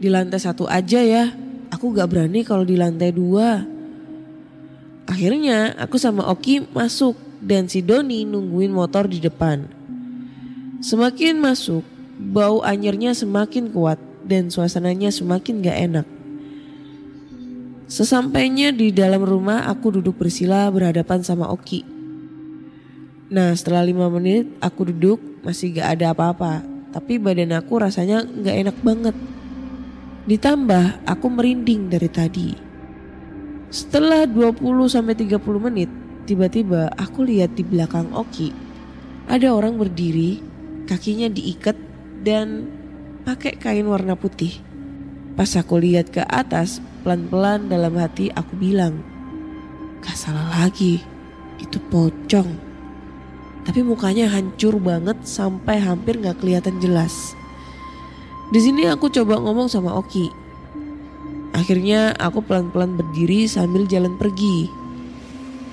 di 0.00 0.08
lantai 0.08 0.40
satu 0.40 0.64
aja 0.64 1.00
ya. 1.00 1.41
Aku 1.82 1.90
gak 1.90 2.14
berani 2.14 2.46
kalau 2.46 2.62
di 2.62 2.78
lantai 2.78 3.10
dua. 3.10 3.58
Akhirnya 5.10 5.74
aku 5.82 5.98
sama 5.98 6.30
Oki 6.30 6.62
masuk 6.70 7.18
dan 7.42 7.66
si 7.66 7.82
Doni 7.82 8.22
nungguin 8.22 8.70
motor 8.70 9.10
di 9.10 9.18
depan. 9.18 9.66
Semakin 10.78 11.42
masuk, 11.42 11.82
bau 12.22 12.62
anyirnya 12.62 13.18
semakin 13.18 13.74
kuat 13.74 13.98
dan 14.22 14.46
suasananya 14.46 15.10
semakin 15.10 15.58
gak 15.58 15.78
enak. 15.90 16.06
Sesampainya 17.90 18.70
di 18.70 18.94
dalam 18.94 19.26
rumah 19.26 19.66
aku 19.66 19.98
duduk 19.98 20.22
bersila 20.22 20.70
berhadapan 20.70 21.26
sama 21.26 21.50
Oki. 21.50 21.82
Nah 23.26 23.58
setelah 23.58 23.82
lima 23.82 24.06
menit 24.06 24.46
aku 24.62 24.86
duduk 24.94 25.18
masih 25.42 25.82
gak 25.82 25.98
ada 25.98 26.14
apa-apa 26.14 26.62
tapi 26.94 27.18
badan 27.18 27.58
aku 27.58 27.82
rasanya 27.82 28.22
gak 28.22 28.70
enak 28.70 28.78
banget. 28.86 29.31
Ditambah 30.22 31.02
aku 31.02 31.26
merinding 31.26 31.90
dari 31.90 32.06
tadi. 32.06 32.48
Setelah 33.72 34.28
20 34.28 34.62
sampai 34.86 35.18
30 35.18 35.40
menit, 35.58 35.90
tiba-tiba 36.28 36.92
aku 36.94 37.26
lihat 37.26 37.58
di 37.58 37.66
belakang 37.66 38.12
Oki 38.14 38.72
ada 39.26 39.54
orang 39.54 39.78
berdiri, 39.78 40.42
kakinya 40.86 41.30
diikat 41.30 41.78
dan 42.26 42.66
pakai 43.22 43.54
kain 43.58 43.86
warna 43.86 44.18
putih. 44.18 44.58
Pas 45.38 45.48
aku 45.56 45.78
lihat 45.78 46.10
ke 46.12 46.20
atas, 46.26 46.82
pelan-pelan 47.02 47.70
dalam 47.70 47.96
hati 47.96 48.28
aku 48.34 48.58
bilang, 48.58 49.00
gak 50.04 50.18
salah 50.18 50.44
lagi, 50.60 51.00
itu 51.62 51.78
pocong. 51.88 52.50
Tapi 53.62 53.80
mukanya 53.80 54.26
hancur 54.26 54.76
banget 54.82 55.22
sampai 55.22 55.78
hampir 55.78 56.18
gak 56.18 56.42
kelihatan 56.42 56.82
jelas. 56.82 57.32
Di 58.52 58.60
sini 58.60 58.84
aku 58.84 59.08
coba 59.08 59.40
ngomong 59.40 59.64
sama 59.64 59.96
Oki. 59.96 60.28
Akhirnya 61.56 62.12
aku 62.20 62.44
pelan-pelan 62.44 63.00
berdiri 63.00 63.48
sambil 63.48 63.88
jalan 63.88 64.20
pergi. 64.20 64.68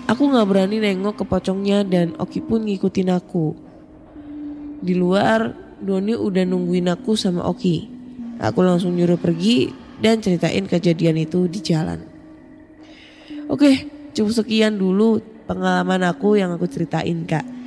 Aku 0.07 0.31
gak 0.31 0.47
berani 0.47 0.79
nengok 0.79 1.19
ke 1.19 1.23
pocongnya 1.27 1.83
dan 1.83 2.15
Oki 2.15 2.39
pun 2.39 2.63
ngikutin 2.63 3.11
aku. 3.11 3.51
Di 4.79 4.95
luar, 4.95 5.51
Doni 5.83 6.15
udah 6.15 6.47
nungguin 6.47 6.87
aku 6.87 7.19
sama 7.19 7.43
Oki. 7.51 7.83
Aku 8.39 8.63
langsung 8.63 8.95
nyuruh 8.95 9.19
pergi 9.19 9.75
dan 9.99 10.23
ceritain 10.23 10.63
kejadian 10.63 11.19
itu 11.19 11.51
di 11.51 11.59
jalan. 11.59 11.99
Oke, 13.51 13.91
cukup 14.15 14.31
sekian 14.39 14.79
dulu 14.79 15.19
pengalaman 15.51 16.07
aku 16.07 16.39
yang 16.39 16.55
aku 16.55 16.63
ceritain 16.71 17.27
kak. 17.27 17.58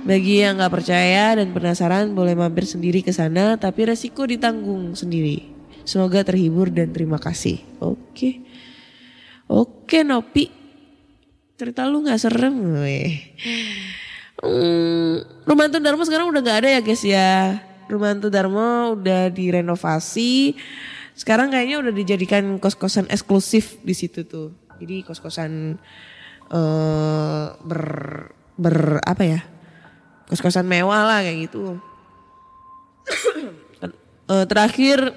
Bagi 0.00 0.40
yang 0.40 0.56
gak 0.56 0.72
percaya 0.80 1.36
dan 1.36 1.52
penasaran 1.52 2.16
boleh 2.16 2.32
mampir 2.32 2.64
sendiri 2.64 3.04
ke 3.04 3.12
sana 3.12 3.60
tapi 3.60 3.84
resiko 3.84 4.24
ditanggung 4.24 4.96
sendiri. 4.96 5.52
Semoga 5.84 6.24
terhibur 6.24 6.72
dan 6.72 6.92
terima 6.94 7.20
kasih. 7.20 7.60
Oke. 7.82 8.40
Oke 9.44 10.00
Nopi. 10.06 10.48
Cerita 11.60 11.84
lu 11.84 12.00
gak 12.06 12.16
serem 12.16 12.80
weh. 12.80 13.36
Hmm, 14.40 15.20
Rumah 15.44 15.64
Anton 15.68 15.84
Darmo 15.84 16.00
sekarang 16.08 16.32
udah 16.32 16.40
gak 16.40 16.58
ada 16.64 16.68
ya 16.72 16.80
guys 16.80 17.04
ya. 17.04 17.60
Rumah 17.92 18.16
Anton 18.16 18.32
Darmo 18.32 18.96
udah 18.96 19.28
direnovasi. 19.28 20.56
Sekarang 21.12 21.52
kayaknya 21.52 21.84
udah 21.84 21.92
dijadikan 21.92 22.56
kos-kosan 22.56 23.04
eksklusif 23.12 23.76
di 23.84 23.92
situ 23.92 24.24
tuh. 24.24 24.56
Jadi 24.80 25.04
kos-kosan 25.04 25.76
eh 26.48 27.46
ber 27.60 27.84
ber 28.56 29.04
apa 29.04 29.22
ya? 29.28 29.40
Kos-kosan 30.30 30.62
mewah 30.70 31.02
lah 31.02 31.26
kayak 31.26 31.50
gitu. 31.50 31.82
Eh, 34.30 34.46
terakhir 34.46 35.10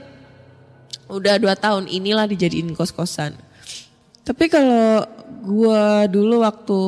udah 1.05 1.38
dua 1.38 1.53
tahun 1.53 1.86
inilah 1.86 2.25
dijadiin 2.25 2.74
kos-kosan. 2.74 3.38
Tapi 4.25 4.50
kalau 4.50 5.05
gua 5.46 6.10
dulu 6.10 6.41
waktu 6.41 6.82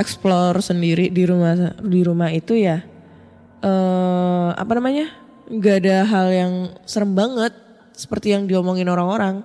explore 0.00 0.64
sendiri 0.64 1.12
di 1.12 1.28
rumah 1.28 1.76
di 1.76 2.00
rumah 2.00 2.32
itu 2.32 2.56
ya 2.56 2.80
eh 3.58 4.48
apa 4.54 4.72
namanya? 4.78 5.12
nggak 5.48 5.76
ada 5.80 5.96
hal 6.04 6.26
yang 6.28 6.52
serem 6.84 7.12
banget 7.12 7.52
seperti 7.92 8.32
yang 8.32 8.48
diomongin 8.48 8.88
orang-orang. 8.88 9.44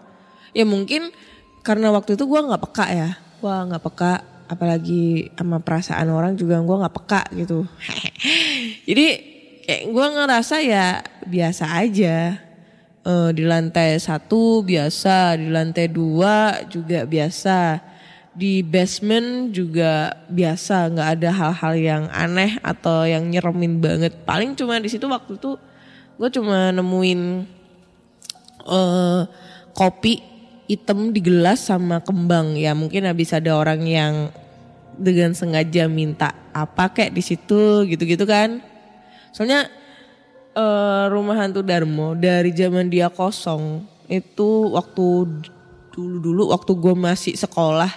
Ya 0.56 0.64
mungkin 0.64 1.12
karena 1.60 1.92
waktu 1.92 2.16
itu 2.16 2.24
gua 2.24 2.48
nggak 2.48 2.64
peka 2.72 2.86
ya. 2.88 3.10
Gua 3.44 3.68
nggak 3.68 3.84
peka 3.84 4.14
apalagi 4.54 5.34
sama 5.34 5.58
perasaan 5.60 6.08
orang 6.14 6.38
juga 6.38 6.62
gua 6.62 6.86
nggak 6.86 6.96
peka 6.96 7.24
gitu. 7.34 7.66
Jadi 8.88 9.08
kayak 9.66 9.84
gua 9.90 10.06
ngerasa 10.14 10.56
ya 10.62 11.02
biasa 11.26 11.66
aja. 11.82 12.38
Eh, 13.04 13.30
di 13.36 13.44
lantai 13.44 14.00
satu 14.00 14.64
biasa, 14.64 15.36
di 15.36 15.52
lantai 15.52 15.92
dua 15.92 16.64
juga 16.72 17.04
biasa, 17.04 17.84
di 18.32 18.64
basement 18.64 19.52
juga 19.52 20.24
biasa, 20.32 20.88
nggak 20.88 21.10
ada 21.20 21.30
hal-hal 21.36 21.74
yang 21.76 22.04
aneh 22.16 22.56
atau 22.64 23.04
yang 23.04 23.28
nyeremin 23.28 23.84
banget. 23.84 24.16
Paling 24.24 24.56
cuma 24.56 24.80
di 24.80 24.88
situ 24.88 25.04
waktu 25.12 25.36
itu 25.36 25.60
gue 26.16 26.30
cuma 26.32 26.72
nemuin 26.72 27.22
eh 28.72 29.22
kopi 29.76 30.24
hitam 30.70 31.12
di 31.12 31.20
gelas 31.20 31.68
sama 31.68 32.00
kembang 32.00 32.56
ya 32.56 32.72
mungkin 32.72 33.04
habis 33.04 33.36
ada 33.36 33.52
orang 33.58 33.84
yang 33.84 34.14
dengan 34.98 35.34
sengaja 35.34 35.90
minta 35.90 36.34
apa 36.54 36.90
kayak 36.94 37.14
di 37.14 37.24
situ 37.26 37.88
gitu-gitu 37.90 38.24
kan. 38.24 38.62
Soalnya 39.34 39.68
eh, 40.54 41.06
rumah 41.10 41.38
hantu 41.42 41.66
Darmo 41.66 42.14
dari 42.14 42.54
zaman 42.54 42.88
dia 42.88 43.10
kosong 43.10 43.86
itu 44.08 44.74
waktu 44.74 45.40
dulu-dulu 45.94 46.50
waktu 46.54 46.72
gue 46.74 46.96
masih 46.98 47.34
sekolah 47.38 47.90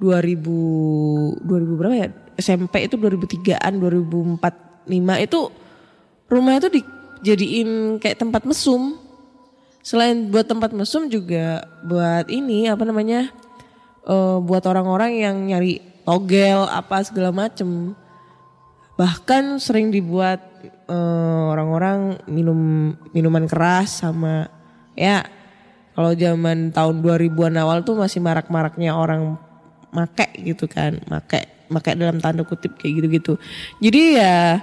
2000 0.00 1.44
2000 1.44 1.78
berapa 1.78 1.94
ya 1.94 2.08
SMP 2.36 2.88
itu 2.88 2.96
2003an 2.98 3.72
2004 3.78 4.88
5 4.88 5.26
itu 5.26 5.40
rumah 6.26 6.58
itu 6.58 6.68
dijadiin 6.72 8.00
kayak 8.02 8.18
tempat 8.20 8.42
mesum 8.48 8.98
selain 9.82 10.30
buat 10.30 10.46
tempat 10.46 10.70
mesum 10.74 11.06
juga 11.10 11.66
buat 11.86 12.26
ini 12.30 12.70
apa 12.70 12.82
namanya 12.86 13.30
eh, 14.06 14.38
buat 14.42 14.64
orang-orang 14.66 15.22
yang 15.22 15.36
nyari 15.46 15.91
togel 16.02 16.66
apa 16.68 17.02
segala 17.06 17.30
macem. 17.34 17.94
Bahkan 18.98 19.58
sering 19.58 19.90
dibuat 19.90 20.40
eh, 20.86 21.42
orang-orang 21.52 22.22
minum 22.28 22.92
minuman 23.10 23.48
keras 23.48 24.04
sama 24.04 24.46
ya 24.92 25.24
kalau 25.92 26.16
zaman 26.16 26.72
tahun 26.72 27.04
2000-an 27.04 27.60
awal 27.60 27.84
tuh 27.84 27.96
masih 27.96 28.20
marak-maraknya 28.24 28.96
orang 28.96 29.36
make 29.92 30.28
gitu 30.40 30.64
kan 30.64 30.96
make 31.08 31.48
make 31.68 31.92
dalam 31.96 32.20
tanda 32.20 32.44
kutip 32.44 32.76
kayak 32.80 33.02
gitu-gitu. 33.02 33.34
Jadi 33.80 34.02
ya 34.20 34.60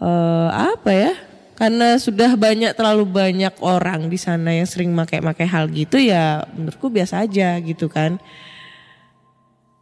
eh, 0.00 0.48
apa 0.52 0.90
ya 0.92 1.12
karena 1.54 1.94
sudah 2.02 2.34
banyak 2.34 2.74
terlalu 2.74 3.06
banyak 3.06 3.54
orang 3.62 4.10
di 4.10 4.18
sana 4.18 4.50
yang 4.50 4.66
sering 4.66 4.90
make-make 4.90 5.46
hal 5.46 5.70
gitu 5.70 6.02
ya 6.02 6.42
menurutku 6.50 6.90
biasa 6.90 7.22
aja 7.22 7.62
gitu 7.62 7.86
kan 7.86 8.18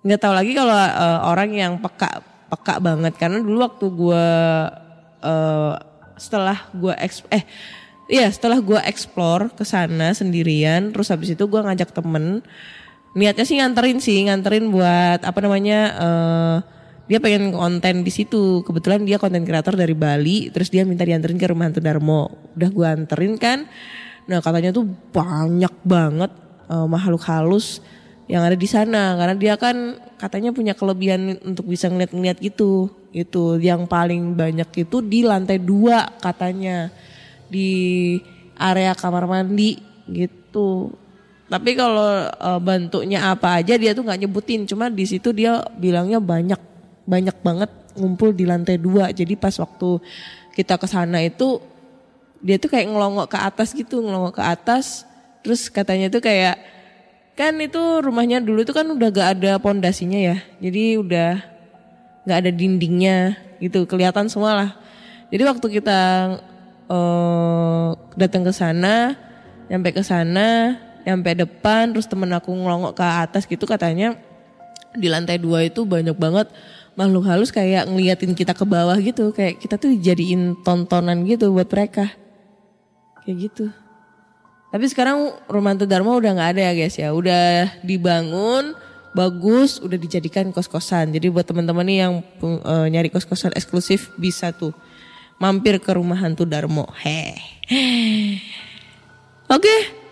nggak 0.03 0.21
tahu 0.21 0.35
lagi 0.35 0.53
kalau 0.55 0.75
eh, 0.77 1.21
orang 1.27 1.51
yang 1.55 1.73
peka 1.79 2.23
peka 2.51 2.75
banget. 2.83 3.15
Karena 3.17 3.39
dulu 3.41 3.59
waktu 3.63 3.87
gue 3.89 4.27
eh, 5.23 5.75
setelah 6.19 6.59
gue 6.75 6.95
eh 7.33 7.45
iya 8.11 8.29
setelah 8.29 8.61
gue 8.61 8.79
explore 8.87 9.51
ke 9.57 9.65
sana 9.65 10.13
sendirian 10.13 10.93
terus 10.93 11.09
habis 11.11 11.33
itu 11.35 11.45
gue 11.49 11.59
ngajak 11.59 11.91
temen 11.97 12.45
niatnya 13.17 13.43
sih 13.49 13.57
nganterin 13.59 13.99
sih 13.99 14.23
nganterin 14.29 14.71
buat 14.71 15.25
apa 15.25 15.39
namanya 15.43 15.81
eh 15.99 16.59
dia 17.11 17.19
pengen 17.19 17.51
konten 17.53 18.07
di 18.07 18.13
situ. 18.15 18.63
Kebetulan 18.63 19.03
dia 19.05 19.19
konten 19.19 19.43
kreator 19.43 19.75
dari 19.75 19.93
Bali 19.93 20.49
terus 20.49 20.71
dia 20.71 20.87
minta 20.87 21.03
dianterin 21.03 21.37
ke 21.37 21.47
rumah 21.51 21.69
hantu 21.69 21.83
Darmo. 21.83 22.31
Udah 22.57 22.71
gue 22.71 22.87
anterin 22.87 23.35
kan? 23.37 23.67
Nah 24.31 24.39
katanya 24.39 24.71
tuh 24.71 24.87
banyak 25.11 25.75
banget 25.83 26.31
eh, 26.71 26.87
makhluk 26.87 27.21
halus 27.27 27.83
yang 28.31 28.43
ada 28.47 28.55
di 28.59 28.69
sana. 28.69 29.19
Karena 29.19 29.35
dia 29.39 29.55
kan 29.59 29.99
katanya 30.19 30.55
punya 30.55 30.75
kelebihan 30.77 31.39
untuk 31.43 31.67
bisa 31.67 31.91
ngeliat-ngeliat 31.91 32.39
gitu. 32.39 32.91
Itu 33.13 33.59
yang 33.59 33.87
paling 33.91 34.35
banyak 34.39 34.87
itu 34.87 35.03
di 35.03 35.27
lantai 35.27 35.59
dua 35.59 36.07
katanya. 36.23 36.91
Di 37.53 37.69
area 38.57 38.95
kamar 38.95 39.27
mandi 39.27 39.81
gitu. 40.09 40.93
Tapi 41.53 41.71
kalau 41.77 42.29
eh, 42.33 42.61
bentuknya 42.63 43.29
apa 43.35 43.61
aja 43.61 43.77
dia 43.77 43.93
tuh 43.93 44.07
nggak 44.07 44.21
nyebutin. 44.25 44.65
Cuma 44.65 44.89
di 44.89 45.05
situ 45.05 45.35
dia 45.35 45.61
bilangnya 45.77 46.23
banyak 46.23 46.61
banyak 47.05 47.37
banget 47.43 47.71
ngumpul 47.99 48.33
di 48.33 48.49
lantai 48.49 48.81
dua. 48.81 49.13
Jadi 49.13 49.37
pas 49.37 49.53
waktu 49.61 50.01
kita 50.57 50.81
ke 50.81 50.87
sana 50.89 51.21
itu 51.21 51.61
dia 52.43 52.59
tuh 52.59 52.73
kayak 52.73 52.91
ngelongok 52.91 53.29
ke 53.31 53.39
atas 53.39 53.69
gitu 53.77 54.01
ngelongok 54.01 54.41
ke 54.41 54.45
atas. 54.45 55.05
Terus 55.43 55.69
katanya 55.69 56.09
tuh 56.09 56.23
kayak 56.23 56.57
kan 57.33 57.57
itu 57.61 57.81
rumahnya 58.05 58.45
dulu 58.45 58.61
tuh 58.63 58.77
kan 58.77 58.87
udah 58.89 59.09
gak 59.09 59.29
ada 59.39 59.57
pondasinya 59.57 60.21
ya. 60.21 60.37
Jadi 60.61 61.01
udah 61.01 61.41
nggak 62.23 62.39
ada 62.39 62.51
dindingnya 62.55 63.35
gitu 63.59 63.89
kelihatan 63.89 64.31
semua 64.31 64.53
lah. 64.55 64.71
Jadi 65.33 65.43
waktu 65.49 65.67
kita 65.81 66.01
eh, 66.87 67.89
datang 68.15 68.43
ke 68.47 68.53
sana 68.53 69.17
nyampe 69.67 69.91
ke 69.97 70.03
sana 70.05 70.77
nyampe 71.03 71.35
depan 71.35 71.91
terus 71.91 72.07
temen 72.07 72.31
aku 72.31 72.53
ngelongok 72.53 72.95
ke 72.95 73.03
atas 73.03 73.43
gitu 73.49 73.65
katanya 73.67 74.15
di 74.95 75.09
lantai 75.09 75.41
dua 75.41 75.67
itu 75.67 75.83
banyak 75.89 76.15
banget 76.15 76.47
makhluk 76.95 77.25
halus 77.25 77.49
kayak 77.49 77.89
ngeliatin 77.89 78.37
kita 78.37 78.53
ke 78.53 78.63
bawah 78.69 78.95
gitu. 79.01 79.33
Kayak 79.33 79.59
kita 79.65 79.81
tuh 79.81 79.91
dijadiin 79.97 80.61
tontonan 80.63 81.25
gitu 81.25 81.51
buat 81.51 81.67
mereka. 81.67 82.13
Kayak 83.25 83.37
gitu 83.51 83.82
tapi 84.73 84.89
sekarang 84.89 85.37
rumah 85.47 85.77
Hantu 85.77 85.85
Dharma 85.85 86.17
udah 86.17 86.33
nggak 86.33 86.51
ada 86.57 86.61
ya 86.67 86.73
guys 86.73 86.97
ya 86.97 87.13
udah 87.13 87.69
dibangun 87.85 88.73
bagus 89.13 89.77
udah 89.85 90.01
dijadikan 90.01 90.49
kos-kosan 90.51 91.13
jadi 91.13 91.29
buat 91.29 91.45
teman-teman 91.45 91.85
nih 91.85 91.99
yang 92.09 92.13
eh, 92.43 92.87
nyari 92.89 93.13
kos-kosan 93.13 93.53
eksklusif 93.53 94.11
bisa 94.17 94.51
tuh 94.57 94.73
mampir 95.37 95.77
ke 95.77 95.93
rumah 95.93 96.17
hantu 96.17 96.49
Darmo 96.49 96.89
heh 97.05 97.37
oke 99.53 100.03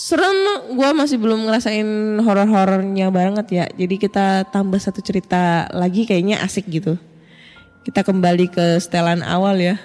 serem 0.00 0.32
gue 0.72 0.90
masih 0.96 1.20
belum 1.20 1.44
ngerasain 1.44 1.84
horor-horornya 2.24 3.12
banget 3.12 3.46
ya. 3.52 3.66
Jadi 3.68 4.00
kita 4.00 4.48
tambah 4.48 4.80
satu 4.80 5.04
cerita 5.04 5.68
lagi 5.76 6.08
kayaknya 6.08 6.40
asik 6.40 6.72
gitu. 6.72 6.96
Kita 7.84 8.00
kembali 8.00 8.48
ke 8.48 8.80
setelan 8.80 9.20
awal 9.20 9.60
ya. 9.60 9.76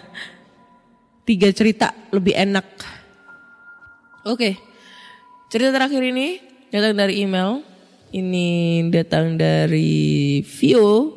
Tiga 1.28 1.52
cerita 1.52 1.92
lebih 2.16 2.32
enak. 2.32 2.64
Oke. 4.26 4.58
Cerita 5.54 5.70
terakhir 5.70 6.02
ini 6.02 6.42
datang 6.74 6.98
dari 6.98 7.22
email. 7.22 7.62
Ini 8.10 8.82
datang 8.90 9.38
dari 9.38 10.42
Vio. 10.42 11.14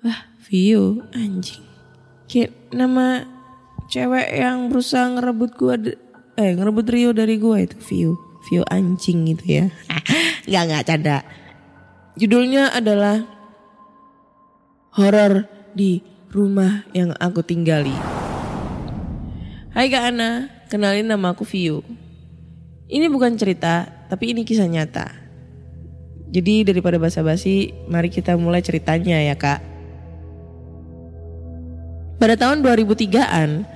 Wah, 0.00 0.20
Vio 0.48 1.04
anjing. 1.12 1.60
Kayak 2.24 2.56
nama 2.72 3.20
cewek 3.92 4.32
yang 4.32 4.72
berusaha 4.72 5.12
ngerebut 5.12 5.50
gua 5.60 5.76
eh 6.40 6.56
ngerebut 6.56 6.86
Rio 6.88 7.12
dari 7.12 7.36
gua 7.36 7.60
itu 7.60 7.76
Vio. 7.84 8.12
Vio 8.48 8.64
anjing 8.72 9.36
gitu 9.36 9.44
ya. 9.44 9.66
Nggak 10.48 10.62
nggak 10.72 10.84
canda. 10.88 11.18
Judulnya 12.16 12.72
adalah 12.72 13.28
horor 14.96 15.44
di 15.76 16.00
rumah 16.32 16.88
yang 16.96 17.12
aku 17.20 17.44
tinggali. 17.44 17.92
Hai 19.76 19.92
Kak 19.92 20.16
Ana, 20.16 20.48
kenalin 20.72 21.12
nama 21.12 21.36
aku 21.36 21.44
Vio. 21.44 22.05
Ini 22.86 23.10
bukan 23.10 23.34
cerita, 23.34 23.90
tapi 24.06 24.30
ini 24.30 24.46
kisah 24.46 24.70
nyata. 24.70 25.10
Jadi 26.30 26.62
daripada 26.62 27.02
basa-basi, 27.02 27.74
mari 27.90 28.06
kita 28.06 28.38
mulai 28.38 28.62
ceritanya 28.62 29.18
ya 29.18 29.34
kak. 29.34 29.58
Pada 32.22 32.38
tahun 32.38 32.62
2003-an, 32.62 33.66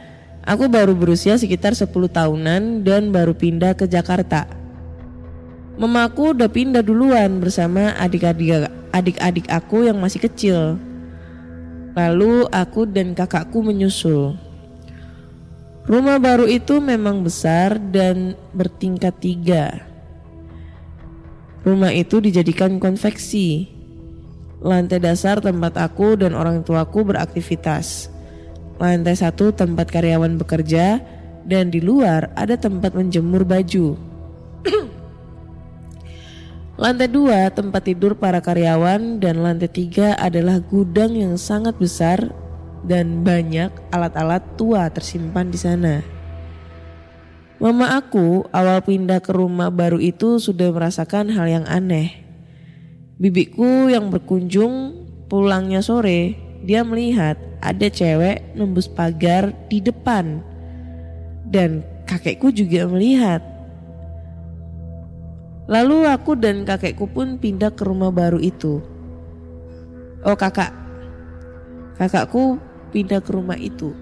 aku 0.46 0.70
baru 0.70 0.94
berusia 0.94 1.34
sekitar 1.34 1.74
10 1.74 1.90
tahunan 1.90 2.86
dan 2.86 3.10
baru 3.10 3.34
pindah 3.34 3.74
ke 3.74 3.90
Jakarta. 3.90 4.46
Mamaku 5.74 6.36
udah 6.36 6.46
pindah 6.46 6.86
duluan 6.86 7.42
bersama 7.42 7.90
adik-adik 7.98 8.70
adik-adik 8.94 9.50
aku 9.50 9.90
yang 9.90 9.98
masih 9.98 10.22
kecil. 10.22 10.78
Lalu 11.98 12.46
aku 12.54 12.86
dan 12.86 13.18
kakakku 13.18 13.58
menyusul. 13.58 14.38
Rumah 15.88 16.20
baru 16.20 16.44
itu 16.44 16.76
memang 16.76 17.24
besar 17.24 17.80
dan 17.80 18.36
bertingkat 18.52 19.16
tiga. 19.16 19.80
Rumah 21.64 21.92
itu 21.96 22.20
dijadikan 22.20 22.76
konveksi. 22.76 23.68
Lantai 24.60 25.00
dasar 25.00 25.40
tempat 25.40 25.80
aku 25.80 26.20
dan 26.20 26.36
orang 26.36 26.60
tuaku 26.60 27.08
beraktivitas. 27.08 28.12
Lantai 28.76 29.16
satu 29.16 29.56
tempat 29.56 29.88
karyawan 29.88 30.36
bekerja 30.36 31.00
dan 31.48 31.72
di 31.72 31.80
luar 31.80 32.28
ada 32.36 32.60
tempat 32.60 32.92
menjemur 32.92 33.48
baju. 33.48 33.96
lantai 36.80 37.08
dua 37.12 37.52
tempat 37.52 37.88
tidur 37.88 38.16
para 38.16 38.40
karyawan 38.40 39.20
dan 39.20 39.40
lantai 39.40 39.68
tiga 39.68 40.16
adalah 40.16 40.60
gudang 40.60 41.12
yang 41.12 41.36
sangat 41.36 41.76
besar 41.76 42.32
dan 42.84 43.20
banyak 43.20 43.70
alat-alat 43.92 44.44
tua 44.56 44.88
tersimpan 44.88 45.48
di 45.52 45.58
sana. 45.60 45.94
Mama 47.60 47.92
aku 47.92 48.48
awal 48.56 48.80
pindah 48.80 49.20
ke 49.20 49.36
rumah 49.36 49.68
baru 49.68 50.00
itu 50.00 50.40
sudah 50.40 50.72
merasakan 50.72 51.28
hal 51.28 51.44
yang 51.44 51.66
aneh. 51.68 52.24
Bibiku 53.20 53.92
yang 53.92 54.08
berkunjung 54.08 54.96
pulangnya 55.28 55.84
sore, 55.84 56.40
dia 56.64 56.80
melihat 56.80 57.36
ada 57.60 57.92
cewek 57.92 58.56
nembus 58.56 58.88
pagar 58.88 59.52
di 59.68 59.84
depan. 59.84 60.40
Dan 61.44 61.84
kakekku 62.08 62.48
juga 62.48 62.88
melihat. 62.88 63.44
Lalu 65.68 66.08
aku 66.08 66.40
dan 66.40 66.64
kakekku 66.64 67.12
pun 67.12 67.36
pindah 67.36 67.76
ke 67.76 67.84
rumah 67.84 68.08
baru 68.08 68.40
itu. 68.40 68.80
Oh 70.24 70.36
kakak, 70.36 70.72
kakakku 72.00 72.69
pindah 72.90 73.22
ke 73.22 73.30
rumah 73.30 73.56
itu. 73.56 73.94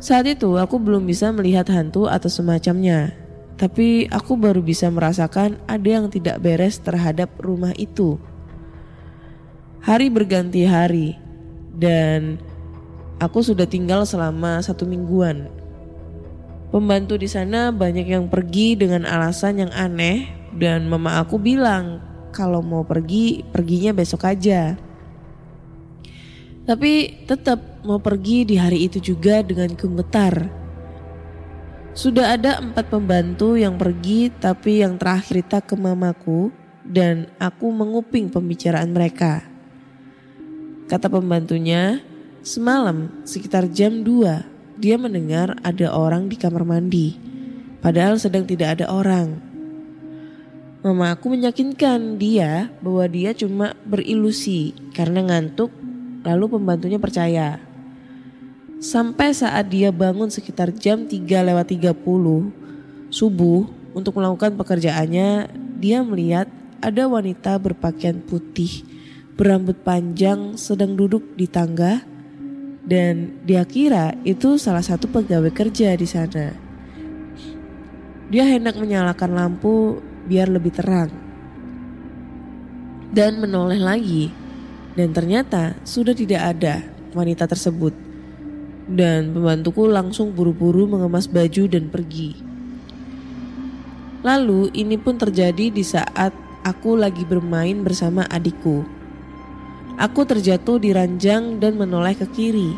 Saat 0.00 0.28
itu 0.28 0.56
aku 0.56 0.76
belum 0.80 1.04
bisa 1.04 1.32
melihat 1.32 1.68
hantu 1.72 2.08
atau 2.08 2.28
semacamnya, 2.28 3.16
tapi 3.56 4.04
aku 4.12 4.36
baru 4.36 4.60
bisa 4.60 4.92
merasakan 4.92 5.56
ada 5.64 5.88
yang 5.88 6.12
tidak 6.12 6.40
beres 6.40 6.76
terhadap 6.80 7.32
rumah 7.40 7.72
itu. 7.80 8.20
Hari 9.80 10.12
berganti 10.12 10.66
hari, 10.68 11.16
dan 11.72 12.36
aku 13.16 13.40
sudah 13.40 13.64
tinggal 13.64 14.04
selama 14.04 14.60
satu 14.60 14.84
mingguan. 14.84 15.48
Pembantu 16.68 17.16
di 17.16 17.30
sana 17.30 17.72
banyak 17.72 18.04
yang 18.10 18.26
pergi 18.28 18.76
dengan 18.76 19.08
alasan 19.08 19.64
yang 19.64 19.72
aneh, 19.72 20.28
dan 20.52 20.90
mama 20.90 21.22
aku 21.22 21.40
bilang 21.40 22.04
kalau 22.36 22.60
mau 22.60 22.84
pergi, 22.84 23.40
perginya 23.48 23.96
besok 23.96 24.28
aja. 24.28 24.76
Tapi 26.66 27.22
tetap 27.30 27.62
mau 27.86 28.02
pergi 28.02 28.42
di 28.42 28.58
hari 28.58 28.90
itu 28.90 28.98
juga 28.98 29.38
dengan 29.46 29.70
gemetar. 29.78 30.50
Sudah 31.94 32.34
ada 32.34 32.58
empat 32.58 32.90
pembantu 32.90 33.54
yang 33.54 33.78
pergi 33.78 34.34
tapi 34.34 34.82
yang 34.82 34.98
terakhir 34.98 35.46
tak 35.46 35.70
ke 35.70 35.78
mamaku 35.78 36.50
dan 36.82 37.30
aku 37.38 37.70
menguping 37.70 38.28
pembicaraan 38.28 38.90
mereka. 38.90 39.46
Kata 40.90 41.06
pembantunya, 41.06 42.02
semalam 42.42 43.22
sekitar 43.22 43.70
jam 43.70 44.02
2 44.02 44.82
dia 44.82 45.00
mendengar 45.00 45.54
ada 45.62 45.94
orang 45.94 46.26
di 46.28 46.36
kamar 46.36 46.66
mandi. 46.66 47.16
Padahal 47.80 48.18
sedang 48.18 48.42
tidak 48.42 48.82
ada 48.82 48.90
orang. 48.90 49.38
Mama 50.82 51.14
aku 51.14 51.32
meyakinkan 51.34 52.18
dia 52.18 52.70
bahwa 52.82 53.06
dia 53.06 53.34
cuma 53.34 53.74
berilusi 53.86 54.76
karena 54.94 55.24
ngantuk 55.26 55.85
Lalu 56.26 56.58
pembantunya 56.58 56.98
percaya. 56.98 57.62
Sampai 58.82 59.30
saat 59.30 59.70
dia 59.70 59.94
bangun 59.94 60.28
sekitar 60.28 60.74
jam 60.74 61.06
3 61.06 61.22
lewat 61.22 61.70
30 61.70 61.94
subuh 63.08 63.70
untuk 63.94 64.18
melakukan 64.18 64.58
pekerjaannya, 64.58 65.48
dia 65.78 66.02
melihat 66.02 66.50
ada 66.82 67.08
wanita 67.08 67.56
berpakaian 67.56 68.20
putih, 68.20 68.84
berambut 69.38 69.80
panjang 69.80 70.58
sedang 70.60 70.92
duduk 70.98 71.24
di 71.38 71.48
tangga 71.48 72.04
dan 72.86 73.42
dia 73.42 73.66
kira 73.66 74.14
itu 74.22 74.62
salah 74.62 74.84
satu 74.84 75.10
pegawai 75.10 75.50
kerja 75.50 75.90
di 75.98 76.06
sana. 76.06 76.54
Dia 78.30 78.46
hendak 78.46 78.78
menyalakan 78.78 79.34
lampu 79.34 79.98
biar 80.26 80.46
lebih 80.46 80.70
terang. 80.70 81.10
Dan 83.10 83.42
menoleh 83.42 83.82
lagi 83.82 84.30
dan 84.96 85.12
ternyata 85.12 85.76
sudah 85.84 86.16
tidak 86.16 86.56
ada 86.56 86.80
wanita 87.12 87.44
tersebut. 87.44 87.92
Dan 88.86 89.36
pembantuku 89.36 89.84
langsung 89.84 90.32
buru-buru 90.32 90.88
mengemas 90.88 91.28
baju 91.28 91.68
dan 91.68 91.92
pergi. 91.92 92.38
Lalu 94.24 94.72
ini 94.72 94.96
pun 94.96 95.20
terjadi 95.20 95.70
di 95.70 95.84
saat 95.84 96.32
aku 96.64 96.96
lagi 96.96 97.22
bermain 97.22 97.84
bersama 97.84 98.24
adikku. 98.26 98.82
Aku 100.00 100.24
terjatuh 100.24 100.80
di 100.80 100.90
ranjang 100.96 101.60
dan 101.60 101.76
menoleh 101.76 102.16
ke 102.16 102.26
kiri. 102.32 102.72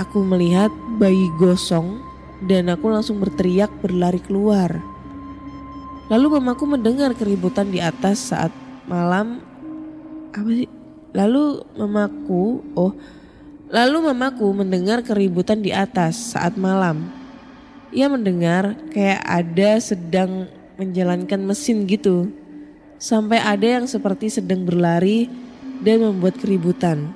Aku 0.00 0.26
melihat 0.26 0.72
bayi 0.98 1.30
gosong 1.38 2.02
dan 2.44 2.66
aku 2.72 2.90
langsung 2.90 3.22
berteriak 3.22 3.70
berlari 3.78 4.18
keluar. 4.18 4.82
Lalu 6.12 6.38
mamaku 6.38 6.64
mendengar 6.68 7.16
keributan 7.16 7.72
di 7.72 7.80
atas 7.80 8.34
saat 8.34 8.52
malam 8.84 9.40
apa 10.34 10.50
sih? 10.50 10.73
Lalu 11.14 11.62
mamaku, 11.78 12.58
oh, 12.74 12.90
lalu 13.70 14.10
mamaku 14.10 14.50
mendengar 14.50 14.98
keributan 15.06 15.62
di 15.62 15.70
atas 15.70 16.34
saat 16.34 16.58
malam. 16.58 17.06
Ia 17.94 18.10
mendengar 18.10 18.74
kayak 18.90 19.22
ada 19.22 19.78
sedang 19.78 20.50
menjalankan 20.74 21.38
mesin 21.38 21.86
gitu. 21.86 22.34
Sampai 22.98 23.38
ada 23.38 23.78
yang 23.78 23.86
seperti 23.86 24.26
sedang 24.26 24.66
berlari 24.66 25.30
dan 25.78 26.02
membuat 26.02 26.34
keributan. 26.34 27.14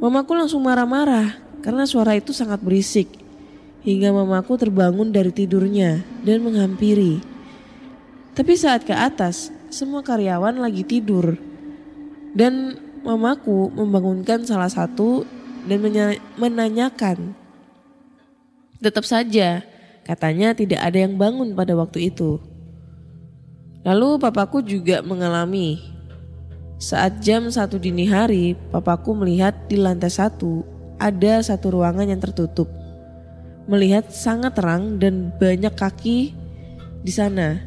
Mamaku 0.00 0.32
langsung 0.32 0.64
marah-marah 0.64 1.36
karena 1.60 1.84
suara 1.84 2.16
itu 2.16 2.32
sangat 2.32 2.64
berisik. 2.64 3.12
Hingga 3.84 4.08
mamaku 4.14 4.56
terbangun 4.56 5.12
dari 5.12 5.36
tidurnya 5.36 6.00
dan 6.24 6.40
menghampiri. 6.40 7.20
Tapi 8.32 8.52
saat 8.56 8.86
ke 8.86 8.94
atas, 8.94 9.50
semua 9.68 10.00
karyawan 10.00 10.56
lagi 10.56 10.86
tidur. 10.86 11.36
Dan 12.38 12.78
mamaku 13.02 13.74
membangunkan 13.74 14.46
salah 14.46 14.70
satu 14.70 15.26
dan 15.66 15.82
menanyakan. 16.38 17.34
Tetap 18.78 19.02
saja, 19.02 19.66
katanya 20.06 20.54
tidak 20.54 20.78
ada 20.78 21.02
yang 21.02 21.18
bangun 21.18 21.50
pada 21.58 21.74
waktu 21.74 22.14
itu. 22.14 22.38
Lalu 23.82 24.22
papaku 24.22 24.62
juga 24.62 25.02
mengalami. 25.02 25.82
Saat 26.78 27.26
jam 27.26 27.50
satu 27.50 27.74
dini 27.74 28.06
hari, 28.06 28.54
papaku 28.70 29.18
melihat 29.18 29.66
di 29.66 29.74
lantai 29.74 30.14
satu 30.14 30.62
ada 31.02 31.42
satu 31.42 31.74
ruangan 31.74 32.06
yang 32.06 32.22
tertutup. 32.22 32.70
melihat 33.68 34.08
sangat 34.08 34.56
terang 34.56 34.96
dan 34.96 35.28
banyak 35.36 35.76
kaki 35.76 36.32
di 37.04 37.12
sana. 37.12 37.60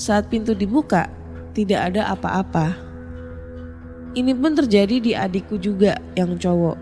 Saat 0.00 0.32
pintu 0.32 0.56
dibuka, 0.56 1.12
tidak 1.52 1.92
ada 1.92 2.08
apa-apa. 2.16 2.91
Ini 4.12 4.36
pun 4.36 4.52
terjadi 4.52 4.96
di 5.00 5.12
adikku 5.16 5.56
juga 5.56 5.96
yang 6.12 6.36
cowok. 6.36 6.76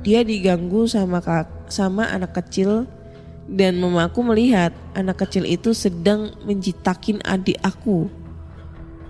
Dia 0.00 0.24
diganggu 0.24 0.88
sama 0.88 1.20
kak, 1.20 1.68
sama 1.68 2.08
anak 2.08 2.32
kecil 2.32 2.88
dan 3.46 3.76
mamaku 3.76 4.24
melihat 4.24 4.72
anak 4.96 5.26
kecil 5.26 5.44
itu 5.44 5.76
sedang 5.76 6.32
menjitakin 6.48 7.20
adik 7.22 7.60
aku. 7.60 8.08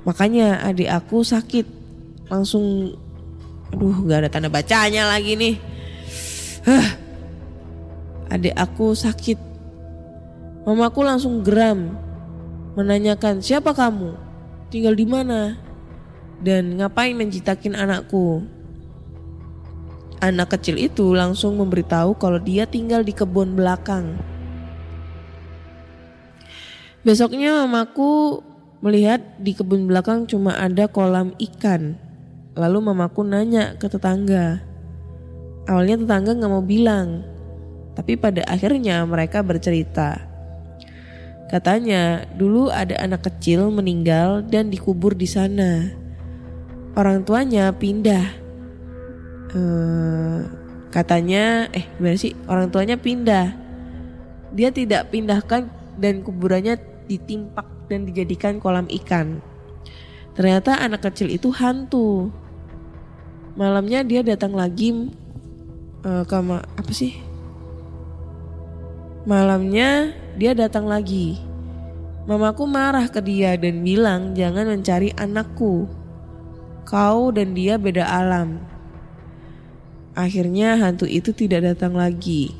Makanya 0.02 0.66
adik 0.66 0.90
aku 0.90 1.22
sakit. 1.22 1.66
Langsung 2.26 2.98
aduh 3.70 4.02
gak 4.06 4.26
ada 4.26 4.28
tanda 4.30 4.50
bacanya 4.50 5.06
lagi 5.06 5.38
nih. 5.38 5.54
Hah. 6.66 6.88
Adik 8.26 8.58
aku 8.58 8.90
sakit. 8.90 9.38
Mamaku 10.66 11.00
langsung 11.06 11.46
geram 11.46 11.94
menanyakan 12.74 13.38
siapa 13.40 13.70
kamu, 13.72 14.18
tinggal 14.68 14.92
di 14.92 15.06
mana, 15.08 15.56
dan 16.40 16.76
ngapain 16.76 17.16
menjitakin 17.16 17.76
anakku. 17.76 18.44
Anak 20.20 20.56
kecil 20.56 20.80
itu 20.80 21.12
langsung 21.12 21.60
memberitahu 21.60 22.16
kalau 22.16 22.40
dia 22.40 22.64
tinggal 22.64 23.04
di 23.04 23.12
kebun 23.12 23.52
belakang. 23.52 24.16
Besoknya 27.04 27.62
mamaku 27.62 28.40
melihat 28.80 29.22
di 29.38 29.52
kebun 29.52 29.86
belakang 29.86 30.24
cuma 30.24 30.56
ada 30.56 30.88
kolam 30.88 31.36
ikan. 31.38 32.00
Lalu 32.56 32.78
mamaku 32.90 33.22
nanya 33.22 33.76
ke 33.76 33.86
tetangga. 33.92 34.64
Awalnya 35.68 36.02
tetangga 36.02 36.32
nggak 36.32 36.52
mau 36.52 36.64
bilang, 36.64 37.20
tapi 37.92 38.16
pada 38.16 38.40
akhirnya 38.48 39.04
mereka 39.04 39.44
bercerita. 39.44 40.24
Katanya 41.46 42.26
dulu 42.34 42.72
ada 42.72 42.98
anak 42.98 43.28
kecil 43.28 43.70
meninggal 43.70 44.42
dan 44.42 44.72
dikubur 44.72 45.14
di 45.14 45.28
sana. 45.30 46.05
Orang 46.96 47.28
tuanya 47.28 47.76
pindah. 47.76 48.24
Eh, 49.52 50.38
katanya, 50.88 51.68
eh 51.76 51.84
gimana 52.00 52.16
sih? 52.16 52.32
Orang 52.48 52.72
tuanya 52.72 52.96
pindah. 52.96 53.52
Dia 54.56 54.72
tidak 54.72 55.12
pindahkan 55.12 55.68
dan 56.00 56.24
kuburannya 56.24 56.80
ditimpak 57.04 57.68
dan 57.92 58.08
dijadikan 58.08 58.56
kolam 58.58 58.88
ikan. 58.88 59.44
Ternyata 60.36 60.80
anak 60.80 61.04
kecil 61.04 61.32
itu 61.32 61.48
hantu. 61.52 62.28
Malamnya 63.56 64.04
dia 64.04 64.20
datang 64.20 64.52
lagi 64.52 65.08
uh, 66.04 66.24
ke 66.28 66.34
apa 66.60 66.92
sih? 66.92 67.16
Malamnya 69.24 70.12
dia 70.36 70.52
datang 70.52 70.84
lagi. 70.84 71.40
Mamaku 72.28 72.68
marah 72.68 73.08
ke 73.08 73.24
dia 73.24 73.56
dan 73.56 73.80
bilang 73.80 74.36
jangan 74.36 74.68
mencari 74.68 75.14
anakku. 75.16 75.88
Kau 76.86 77.34
dan 77.34 77.50
dia 77.50 77.82
beda 77.82 78.06
alam. 78.06 78.62
Akhirnya 80.14 80.78
hantu 80.78 81.10
itu 81.10 81.34
tidak 81.34 81.66
datang 81.66 81.98
lagi. 81.98 82.54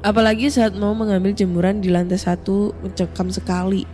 Apalagi 0.00 0.48
saat 0.48 0.72
mau 0.72 0.96
mengambil 0.96 1.36
jemuran 1.36 1.84
di 1.84 1.92
lantai 1.92 2.16
satu 2.16 2.72
mencekam 2.80 3.28
sekali. 3.28 3.84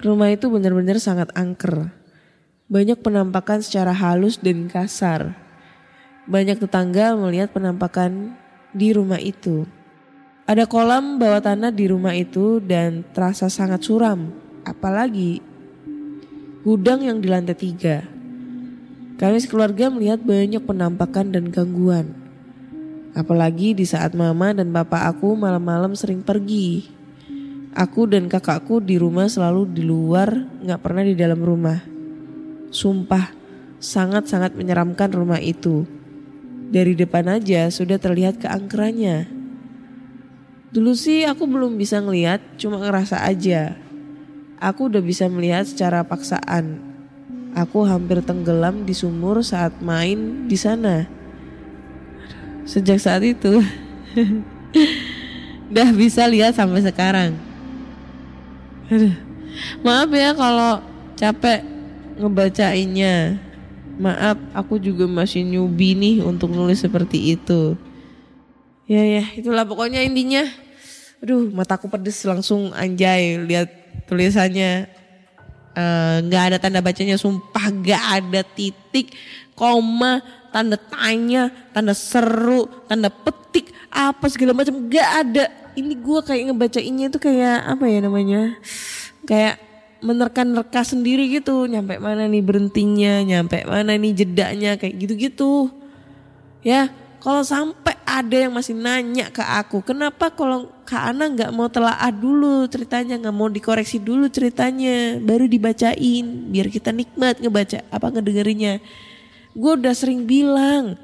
Rumah 0.00 0.32
itu 0.32 0.48
benar-benar 0.48 0.96
sangat 0.96 1.28
angker. 1.36 1.92
Banyak 2.72 3.04
penampakan 3.04 3.60
secara 3.60 3.92
halus 3.92 4.40
dan 4.40 4.64
kasar. 4.72 5.36
Banyak 6.24 6.64
tetangga 6.64 7.12
melihat 7.20 7.52
penampakan 7.52 8.32
di 8.72 8.96
rumah 8.96 9.20
itu. 9.20 9.68
Ada 10.48 10.64
kolam 10.64 11.20
bawah 11.20 11.44
tanah 11.44 11.68
di 11.68 11.84
rumah 11.84 12.16
itu 12.16 12.64
dan 12.64 13.04
terasa 13.12 13.52
sangat 13.52 13.84
suram. 13.84 14.32
Apalagi 14.64 15.44
gudang 16.64 17.04
yang 17.04 17.20
di 17.20 17.28
lantai 17.28 17.52
tiga. 17.52 18.08
Kami 19.20 19.36
sekeluarga 19.36 19.92
melihat 19.92 20.24
banyak 20.24 20.64
penampakan 20.64 21.28
dan 21.28 21.52
gangguan. 21.52 22.16
Apalagi 23.12 23.76
di 23.76 23.84
saat 23.84 24.16
mama 24.16 24.56
dan 24.56 24.72
bapak 24.72 25.12
aku 25.12 25.36
malam-malam 25.36 25.92
sering 25.92 26.24
pergi. 26.24 26.88
Aku 27.76 28.08
dan 28.08 28.32
kakakku 28.32 28.80
di 28.80 28.96
rumah 28.96 29.28
selalu 29.28 29.76
di 29.76 29.84
luar, 29.84 30.32
nggak 30.64 30.80
pernah 30.80 31.04
di 31.04 31.12
dalam 31.12 31.44
rumah. 31.44 31.84
Sumpah, 32.72 33.28
sangat-sangat 33.76 34.56
menyeramkan 34.56 35.12
rumah 35.12 35.44
itu. 35.44 35.84
Dari 36.72 36.96
depan 36.96 37.28
aja 37.28 37.68
sudah 37.68 38.00
terlihat 38.00 38.40
keangkerannya. 38.40 39.28
Dulu 40.72 40.96
sih 40.96 41.28
aku 41.28 41.44
belum 41.44 41.76
bisa 41.76 42.00
ngeliat, 42.00 42.56
cuma 42.56 42.80
ngerasa 42.80 43.20
aja. 43.20 43.83
Aku 44.64 44.88
udah 44.88 45.04
bisa 45.04 45.28
melihat 45.28 45.68
secara 45.68 46.00
paksaan. 46.00 46.80
Aku 47.52 47.84
hampir 47.84 48.24
tenggelam 48.24 48.88
di 48.88 48.96
sumur 48.96 49.44
saat 49.44 49.76
main 49.84 50.48
di 50.48 50.56
sana. 50.56 51.04
Sejak 52.64 52.96
saat 52.96 53.20
itu, 53.20 53.60
udah 55.68 55.88
bisa 55.92 56.24
lihat 56.24 56.56
sampai 56.56 56.80
sekarang. 56.80 57.36
Maaf 59.84 60.08
ya 60.16 60.32
kalau 60.32 60.80
capek 61.12 61.60
ngebacainnya. 62.16 63.36
Maaf, 64.00 64.40
aku 64.56 64.80
juga 64.80 65.04
masih 65.04 65.44
newbie 65.44 65.92
nih 65.92 66.24
untuk 66.24 66.48
nulis 66.56 66.80
seperti 66.80 67.36
itu. 67.36 67.76
Ya 68.88 69.04
ya, 69.04 69.28
itulah 69.36 69.68
pokoknya 69.68 70.00
intinya. 70.00 70.48
Aduh, 71.20 71.52
mataku 71.52 71.92
pedes 71.92 72.24
langsung 72.24 72.72
anjay 72.72 73.36
lihat 73.44 73.83
tulisannya. 74.06 74.90
Eh, 75.74 76.16
nggak 76.30 76.42
ada 76.54 76.56
tanda 76.62 76.78
bacanya, 76.78 77.18
sumpah 77.18 77.66
gak 77.82 78.22
ada 78.22 78.46
titik, 78.46 79.10
koma, 79.58 80.22
tanda 80.54 80.78
tanya, 80.78 81.50
tanda 81.74 81.90
seru, 81.90 82.70
tanda 82.86 83.10
petik, 83.10 83.74
apa 83.90 84.22
segala 84.30 84.54
macam 84.54 84.86
gak 84.86 85.08
ada. 85.26 85.50
Ini 85.74 85.98
gue 85.98 86.20
kayak 86.22 86.42
ngebacainnya 86.46 87.10
itu 87.10 87.18
kayak 87.18 87.58
apa 87.66 87.90
ya 87.90 87.98
namanya? 88.06 88.54
Kayak 89.26 89.58
menerka-nerka 89.98 90.86
sendiri 90.86 91.26
gitu, 91.26 91.66
nyampe 91.66 91.98
mana 91.98 92.30
nih 92.30 92.44
berhentinya, 92.46 93.26
nyampe 93.26 93.66
mana 93.66 93.98
nih 93.98 94.14
jedanya, 94.14 94.78
kayak 94.78 94.94
gitu-gitu. 94.94 95.74
Ya, 96.62 96.86
kalau 97.24 97.40
sampai 97.40 97.96
ada 98.04 98.36
yang 98.36 98.52
masih 98.52 98.76
nanya 98.76 99.32
ke 99.32 99.40
aku, 99.40 99.80
kenapa 99.80 100.28
kalau 100.28 100.68
Kak 100.84 101.16
Ana 101.16 101.32
nggak 101.32 101.56
mau 101.56 101.72
telaah 101.72 102.12
dulu 102.12 102.68
ceritanya, 102.68 103.16
nggak 103.16 103.32
mau 103.32 103.48
dikoreksi 103.48 103.96
dulu 103.96 104.28
ceritanya, 104.28 105.16
baru 105.24 105.48
dibacain, 105.48 106.52
biar 106.52 106.68
kita 106.68 106.92
nikmat 106.92 107.40
ngebaca 107.40 107.80
apa 107.88 108.06
ngedengerinnya. 108.12 108.84
Gue 109.56 109.72
udah 109.72 109.96
sering 109.96 110.28
bilang, 110.28 111.00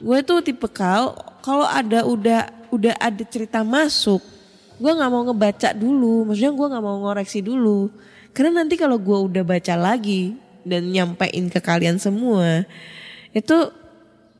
gue 0.00 0.18
tuh 0.24 0.40
tipe 0.40 0.64
kal 0.72 1.12
kalau 1.44 1.68
ada 1.68 2.08
udah 2.08 2.48
udah 2.72 2.96
ada 2.96 3.20
cerita 3.28 3.60
masuk, 3.60 4.24
gue 4.80 4.92
nggak 4.96 5.10
mau 5.12 5.28
ngebaca 5.28 5.76
dulu, 5.76 6.24
maksudnya 6.24 6.56
gue 6.56 6.66
nggak 6.72 6.84
mau 6.88 7.04
ngoreksi 7.04 7.44
dulu, 7.44 7.92
karena 8.32 8.64
nanti 8.64 8.80
kalau 8.80 8.96
gue 8.96 9.18
udah 9.28 9.44
baca 9.44 9.76
lagi 9.76 10.40
dan 10.64 10.88
nyampein 10.88 11.52
ke 11.52 11.60
kalian 11.60 12.00
semua, 12.00 12.64
itu 13.36 13.83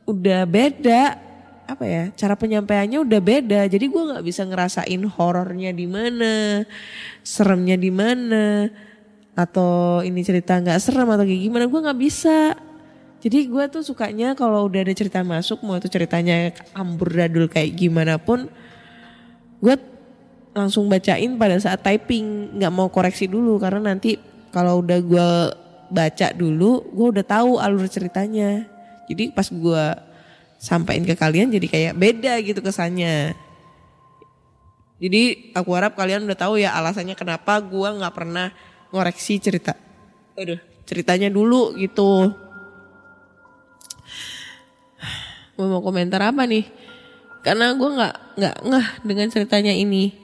udah 0.05 0.45
beda. 0.45 1.21
Apa 1.65 1.81
ya 1.81 2.03
cara 2.13 2.37
penyampaiannya 2.37 3.01
udah 3.01 3.21
beda. 3.21 3.61
Jadi 3.65 3.85
gue 3.89 4.03
nggak 4.13 4.25
bisa 4.25 4.45
ngerasain 4.45 5.01
horornya 5.17 5.73
di 5.73 5.89
mana 5.89 6.61
seremnya 7.25 7.73
di 7.73 7.89
mana 7.89 8.69
atau 9.35 9.99
ini 10.05 10.21
cerita 10.21 10.61
nggak 10.61 10.77
serem 10.77 11.09
atau 11.09 11.25
kayak 11.25 11.41
gimana. 11.41 11.65
Gue 11.65 11.81
nggak 11.81 11.99
bisa. 11.99 12.53
Jadi 13.25 13.49
gue 13.49 13.63
tuh 13.73 13.81
sukanya 13.81 14.37
kalau 14.37 14.69
udah 14.69 14.85
ada 14.85 14.93
cerita 14.93 15.25
masuk 15.25 15.65
mau 15.65 15.81
itu 15.81 15.89
ceritanya 15.89 16.53
amburadul 16.77 17.49
kayak 17.49 17.73
gimana 17.73 18.21
pun 18.21 18.45
gue 19.57 19.75
langsung 20.53 20.85
bacain 20.85 21.33
pada 21.33 21.57
saat 21.57 21.81
typing. 21.81 22.53
Nggak 22.61 22.73
mau 22.73 22.93
koreksi 22.93 23.25
dulu 23.25 23.57
karena 23.57 23.89
nanti 23.89 24.21
kalau 24.53 24.85
udah 24.85 24.99
gue 25.01 25.29
baca 25.89 26.27
dulu 26.37 26.85
gue 26.93 27.07
udah 27.17 27.25
tahu 27.25 27.57
alur 27.57 27.89
ceritanya 27.89 28.74
jadi 29.05 29.31
pas 29.31 29.47
gue 29.47 29.85
sampaikan 30.57 31.05
ke 31.05 31.15
kalian 31.15 31.53
jadi 31.53 31.67
kayak 31.67 31.93
beda 31.93 32.33
gitu 32.41 32.59
kesannya. 32.63 33.37
Jadi 34.95 35.51
aku 35.51 35.69
harap 35.75 35.93
kalian 35.99 36.23
udah 36.23 36.39
tahu 36.39 36.55
ya 36.57 36.71
alasannya 36.71 37.19
kenapa 37.19 37.59
gue 37.59 37.89
nggak 37.99 38.15
pernah 38.15 38.49
ngoreksi 38.95 39.37
cerita. 39.43 39.75
Aduh, 40.39 40.59
ceritanya 40.87 41.27
dulu 41.27 41.75
gitu. 41.75 42.31
Gue 45.55 45.67
mau 45.67 45.83
komentar 45.83 46.19
apa 46.23 46.47
nih? 46.47 46.67
Karena 47.43 47.75
gue 47.75 47.89
nggak 47.91 48.15
nggak 48.39 48.55
ngeh 48.65 48.87
dengan 49.03 49.27
ceritanya 49.29 49.73
ini. 49.75 50.15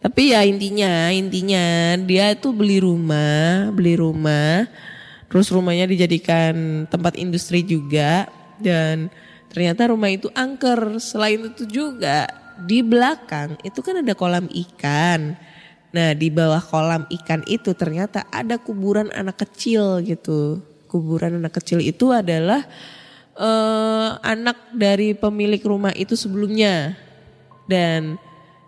Tapi 0.00 0.32
ya 0.32 0.46
intinya 0.46 1.10
intinya 1.10 1.98
dia 1.98 2.38
tuh 2.38 2.54
beli 2.54 2.78
rumah, 2.78 3.74
beli 3.74 3.98
rumah, 3.98 4.70
terus 5.26 5.50
rumahnya 5.50 5.90
dijadikan 5.90 6.86
tempat 6.86 7.18
industri 7.18 7.62
juga 7.66 8.30
dan 8.62 9.10
ternyata 9.50 9.90
rumah 9.90 10.10
itu 10.12 10.30
angker. 10.32 10.98
Selain 11.02 11.40
itu 11.40 11.64
juga 11.66 12.28
di 12.56 12.80
belakang 12.80 13.60
itu 13.62 13.80
kan 13.84 14.00
ada 14.00 14.16
kolam 14.16 14.48
ikan. 14.48 15.36
Nah 15.92 16.12
di 16.16 16.28
bawah 16.32 16.60
kolam 16.60 17.04
ikan 17.20 17.44
itu 17.48 17.72
ternyata 17.76 18.24
ada 18.32 18.56
kuburan 18.56 19.12
anak 19.12 19.48
kecil 19.48 20.00
gitu. 20.04 20.62
Kuburan 20.88 21.36
anak 21.40 21.58
kecil 21.60 21.82
itu 21.82 22.14
adalah 22.14 22.64
eh, 23.36 24.10
anak 24.24 24.72
dari 24.72 25.12
pemilik 25.12 25.60
rumah 25.60 25.92
itu 25.92 26.16
sebelumnya. 26.16 26.96
Dan 27.66 28.14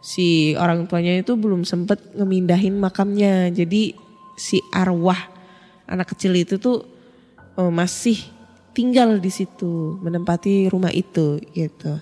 si 0.02 0.58
orang 0.58 0.90
tuanya 0.90 1.22
itu 1.22 1.38
belum 1.38 1.62
sempet 1.62 2.16
ngemindahin 2.18 2.76
makamnya. 2.76 3.48
Jadi 3.54 3.94
si 4.34 4.58
arwah 4.74 5.37
anak 5.88 6.12
kecil 6.14 6.36
itu 6.36 6.60
tuh 6.60 6.84
eh, 7.56 7.72
masih 7.72 8.20
tinggal 8.76 9.18
di 9.18 9.32
situ, 9.32 9.98
menempati 9.98 10.70
rumah 10.70 10.94
itu 10.94 11.42
gitu. 11.50 11.98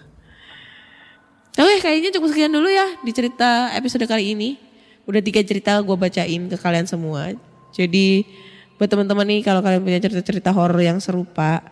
Oke, 1.57 1.81
kayaknya 1.81 2.12
cukup 2.12 2.29
sekian 2.37 2.53
dulu 2.53 2.68
ya 2.68 3.01
di 3.01 3.16
cerita 3.16 3.72
episode 3.72 4.05
kali 4.05 4.37
ini. 4.37 4.61
Udah 5.09 5.25
tiga 5.25 5.40
cerita 5.40 5.81
gue 5.81 5.96
bacain 5.96 6.53
ke 6.53 6.57
kalian 6.61 6.85
semua. 6.85 7.33
Jadi 7.72 8.29
buat 8.77 8.92
teman-teman 8.92 9.25
nih 9.25 9.40
kalau 9.40 9.64
kalian 9.64 9.81
punya 9.81 9.96
cerita-cerita 10.05 10.53
horor 10.53 10.77
yang 10.85 11.01
serupa, 11.01 11.64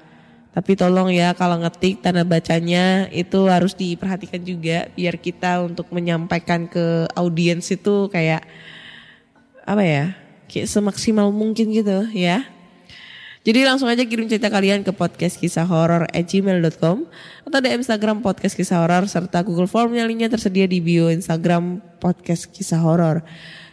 tapi 0.56 0.72
tolong 0.72 1.12
ya 1.12 1.36
kalau 1.36 1.60
ngetik 1.60 2.00
tanda 2.00 2.24
bacanya 2.24 3.12
itu 3.12 3.44
harus 3.44 3.76
diperhatikan 3.76 4.40
juga 4.40 4.88
biar 4.96 5.20
kita 5.20 5.60
untuk 5.60 5.92
menyampaikan 5.92 6.64
ke 6.64 7.04
audiens 7.12 7.68
itu 7.68 8.08
kayak 8.08 8.40
apa 9.68 9.84
ya? 9.84 10.23
Kayak 10.54 10.70
semaksimal 10.70 11.34
mungkin 11.34 11.74
gitu 11.74 12.06
ya. 12.14 12.46
Jadi 13.42 13.66
langsung 13.66 13.90
aja 13.90 14.06
kirim 14.06 14.30
cerita 14.30 14.48
kalian 14.48 14.86
ke 14.86 14.94
podcast 14.94 15.36
kisah 15.36 15.66
horor 15.66 16.06
at 16.14 16.24
gmail.com 16.30 17.10
atau 17.44 17.58
di 17.58 17.68
Instagram 17.74 18.22
podcast 18.22 18.54
kisah 18.54 18.78
horor 18.78 19.04
serta 19.10 19.42
Google 19.42 19.66
Form 19.66 19.92
yang 19.98 20.06
linknya 20.06 20.30
tersedia 20.30 20.70
di 20.70 20.78
bio 20.78 21.10
Instagram 21.10 21.82
podcast 21.98 22.46
kisah 22.48 22.78
horor. 22.78 23.26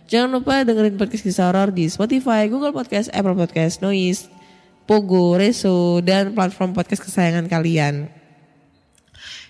Jangan 0.09 0.41
lupa 0.41 0.65
dengerin 0.65 0.97
podcast 0.97 1.23
kisah 1.23 1.53
horor 1.53 1.69
di 1.69 1.85
Spotify, 1.85 2.49
Google 2.49 2.73
Podcast, 2.73 3.13
Apple 3.13 3.37
Podcast, 3.37 3.79
Noise, 3.79 4.27
Pogo, 4.89 5.37
Reso, 5.37 6.01
dan 6.01 6.33
platform 6.33 6.75
podcast 6.75 7.05
kesayangan 7.05 7.47
kalian. 7.47 8.11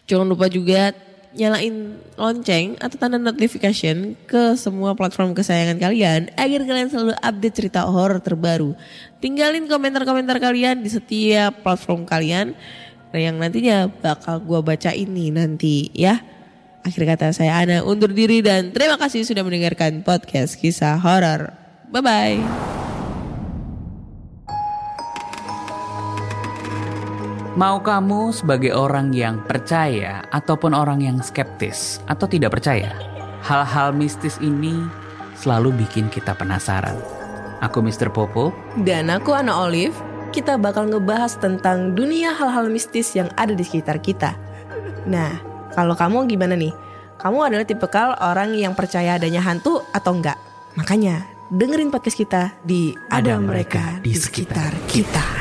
Jangan 0.06 0.28
lupa 0.28 0.52
juga 0.52 0.94
nyalain 1.32 1.96
lonceng 2.20 2.76
atau 2.76 3.00
tanda 3.00 3.16
notification 3.16 4.20
ke 4.28 4.56
semua 4.60 4.92
platform 5.00 5.32
kesayangan 5.32 5.80
kalian 5.80 6.22
agar 6.36 6.62
kalian 6.68 6.90
selalu 6.92 7.14
update 7.24 7.56
cerita 7.56 7.88
horor 7.88 8.20
terbaru. 8.20 8.76
Tinggalin 9.24 9.68
komentar-komentar 9.72 10.44
kalian 10.44 10.84
di 10.84 10.92
setiap 10.92 11.64
platform 11.64 12.04
kalian 12.04 12.52
yang 13.16 13.40
nantinya 13.40 13.92
bakal 13.92 14.40
gua 14.44 14.60
baca 14.64 14.92
ini 14.92 15.32
nanti 15.32 15.92
ya. 15.96 16.20
Akhir 16.82 17.06
kata 17.06 17.30
saya 17.32 17.62
Ana 17.62 17.86
undur 17.86 18.10
diri 18.10 18.42
dan 18.42 18.74
terima 18.74 18.98
kasih 18.98 19.22
sudah 19.22 19.46
mendengarkan 19.46 20.02
podcast 20.02 20.58
kisah 20.58 20.98
horor. 20.98 21.54
Bye 21.92 22.02
bye. 22.02 22.91
Mau 27.52 27.84
kamu 27.84 28.32
sebagai 28.32 28.72
orang 28.72 29.12
yang 29.12 29.44
percaya 29.44 30.24
ataupun 30.32 30.72
orang 30.72 31.04
yang 31.04 31.20
skeptis 31.20 32.00
atau 32.08 32.24
tidak 32.24 32.56
percaya, 32.56 32.96
hal-hal 33.44 33.92
mistis 33.92 34.40
ini 34.40 34.88
selalu 35.36 35.76
bikin 35.84 36.08
kita 36.08 36.32
penasaran. 36.32 36.96
Aku 37.60 37.84
Mr. 37.84 38.08
Popo, 38.08 38.56
Dan 38.80 39.12
aku 39.12 39.36
Ana 39.36 39.68
Olive, 39.68 40.00
kita 40.32 40.56
bakal 40.56 40.96
ngebahas 40.96 41.36
tentang 41.44 41.92
dunia 41.92 42.32
hal-hal 42.32 42.72
mistis 42.72 43.12
yang 43.20 43.28
ada 43.36 43.52
di 43.52 43.68
sekitar 43.68 44.00
kita. 44.00 44.32
Nah, 45.04 45.44
kalau 45.76 45.92
kamu 45.92 46.32
gimana 46.32 46.56
nih? 46.56 46.72
Kamu 47.20 47.52
adalah 47.52 47.68
tipikal 47.68 48.16
orang 48.24 48.56
yang 48.56 48.72
percaya 48.80 49.20
adanya 49.20 49.44
hantu 49.44 49.84
atau 49.92 50.16
enggak? 50.16 50.40
Makanya 50.80 51.28
dengerin 51.52 51.92
podcast 51.92 52.16
kita 52.16 52.56
di 52.64 52.96
Ada 53.12 53.36
Ada, 53.36 53.44
Mereka 53.44 53.84
Mereka 54.00 54.08
di 54.08 54.14
sekitar 54.16 54.72
kita. 54.88 55.41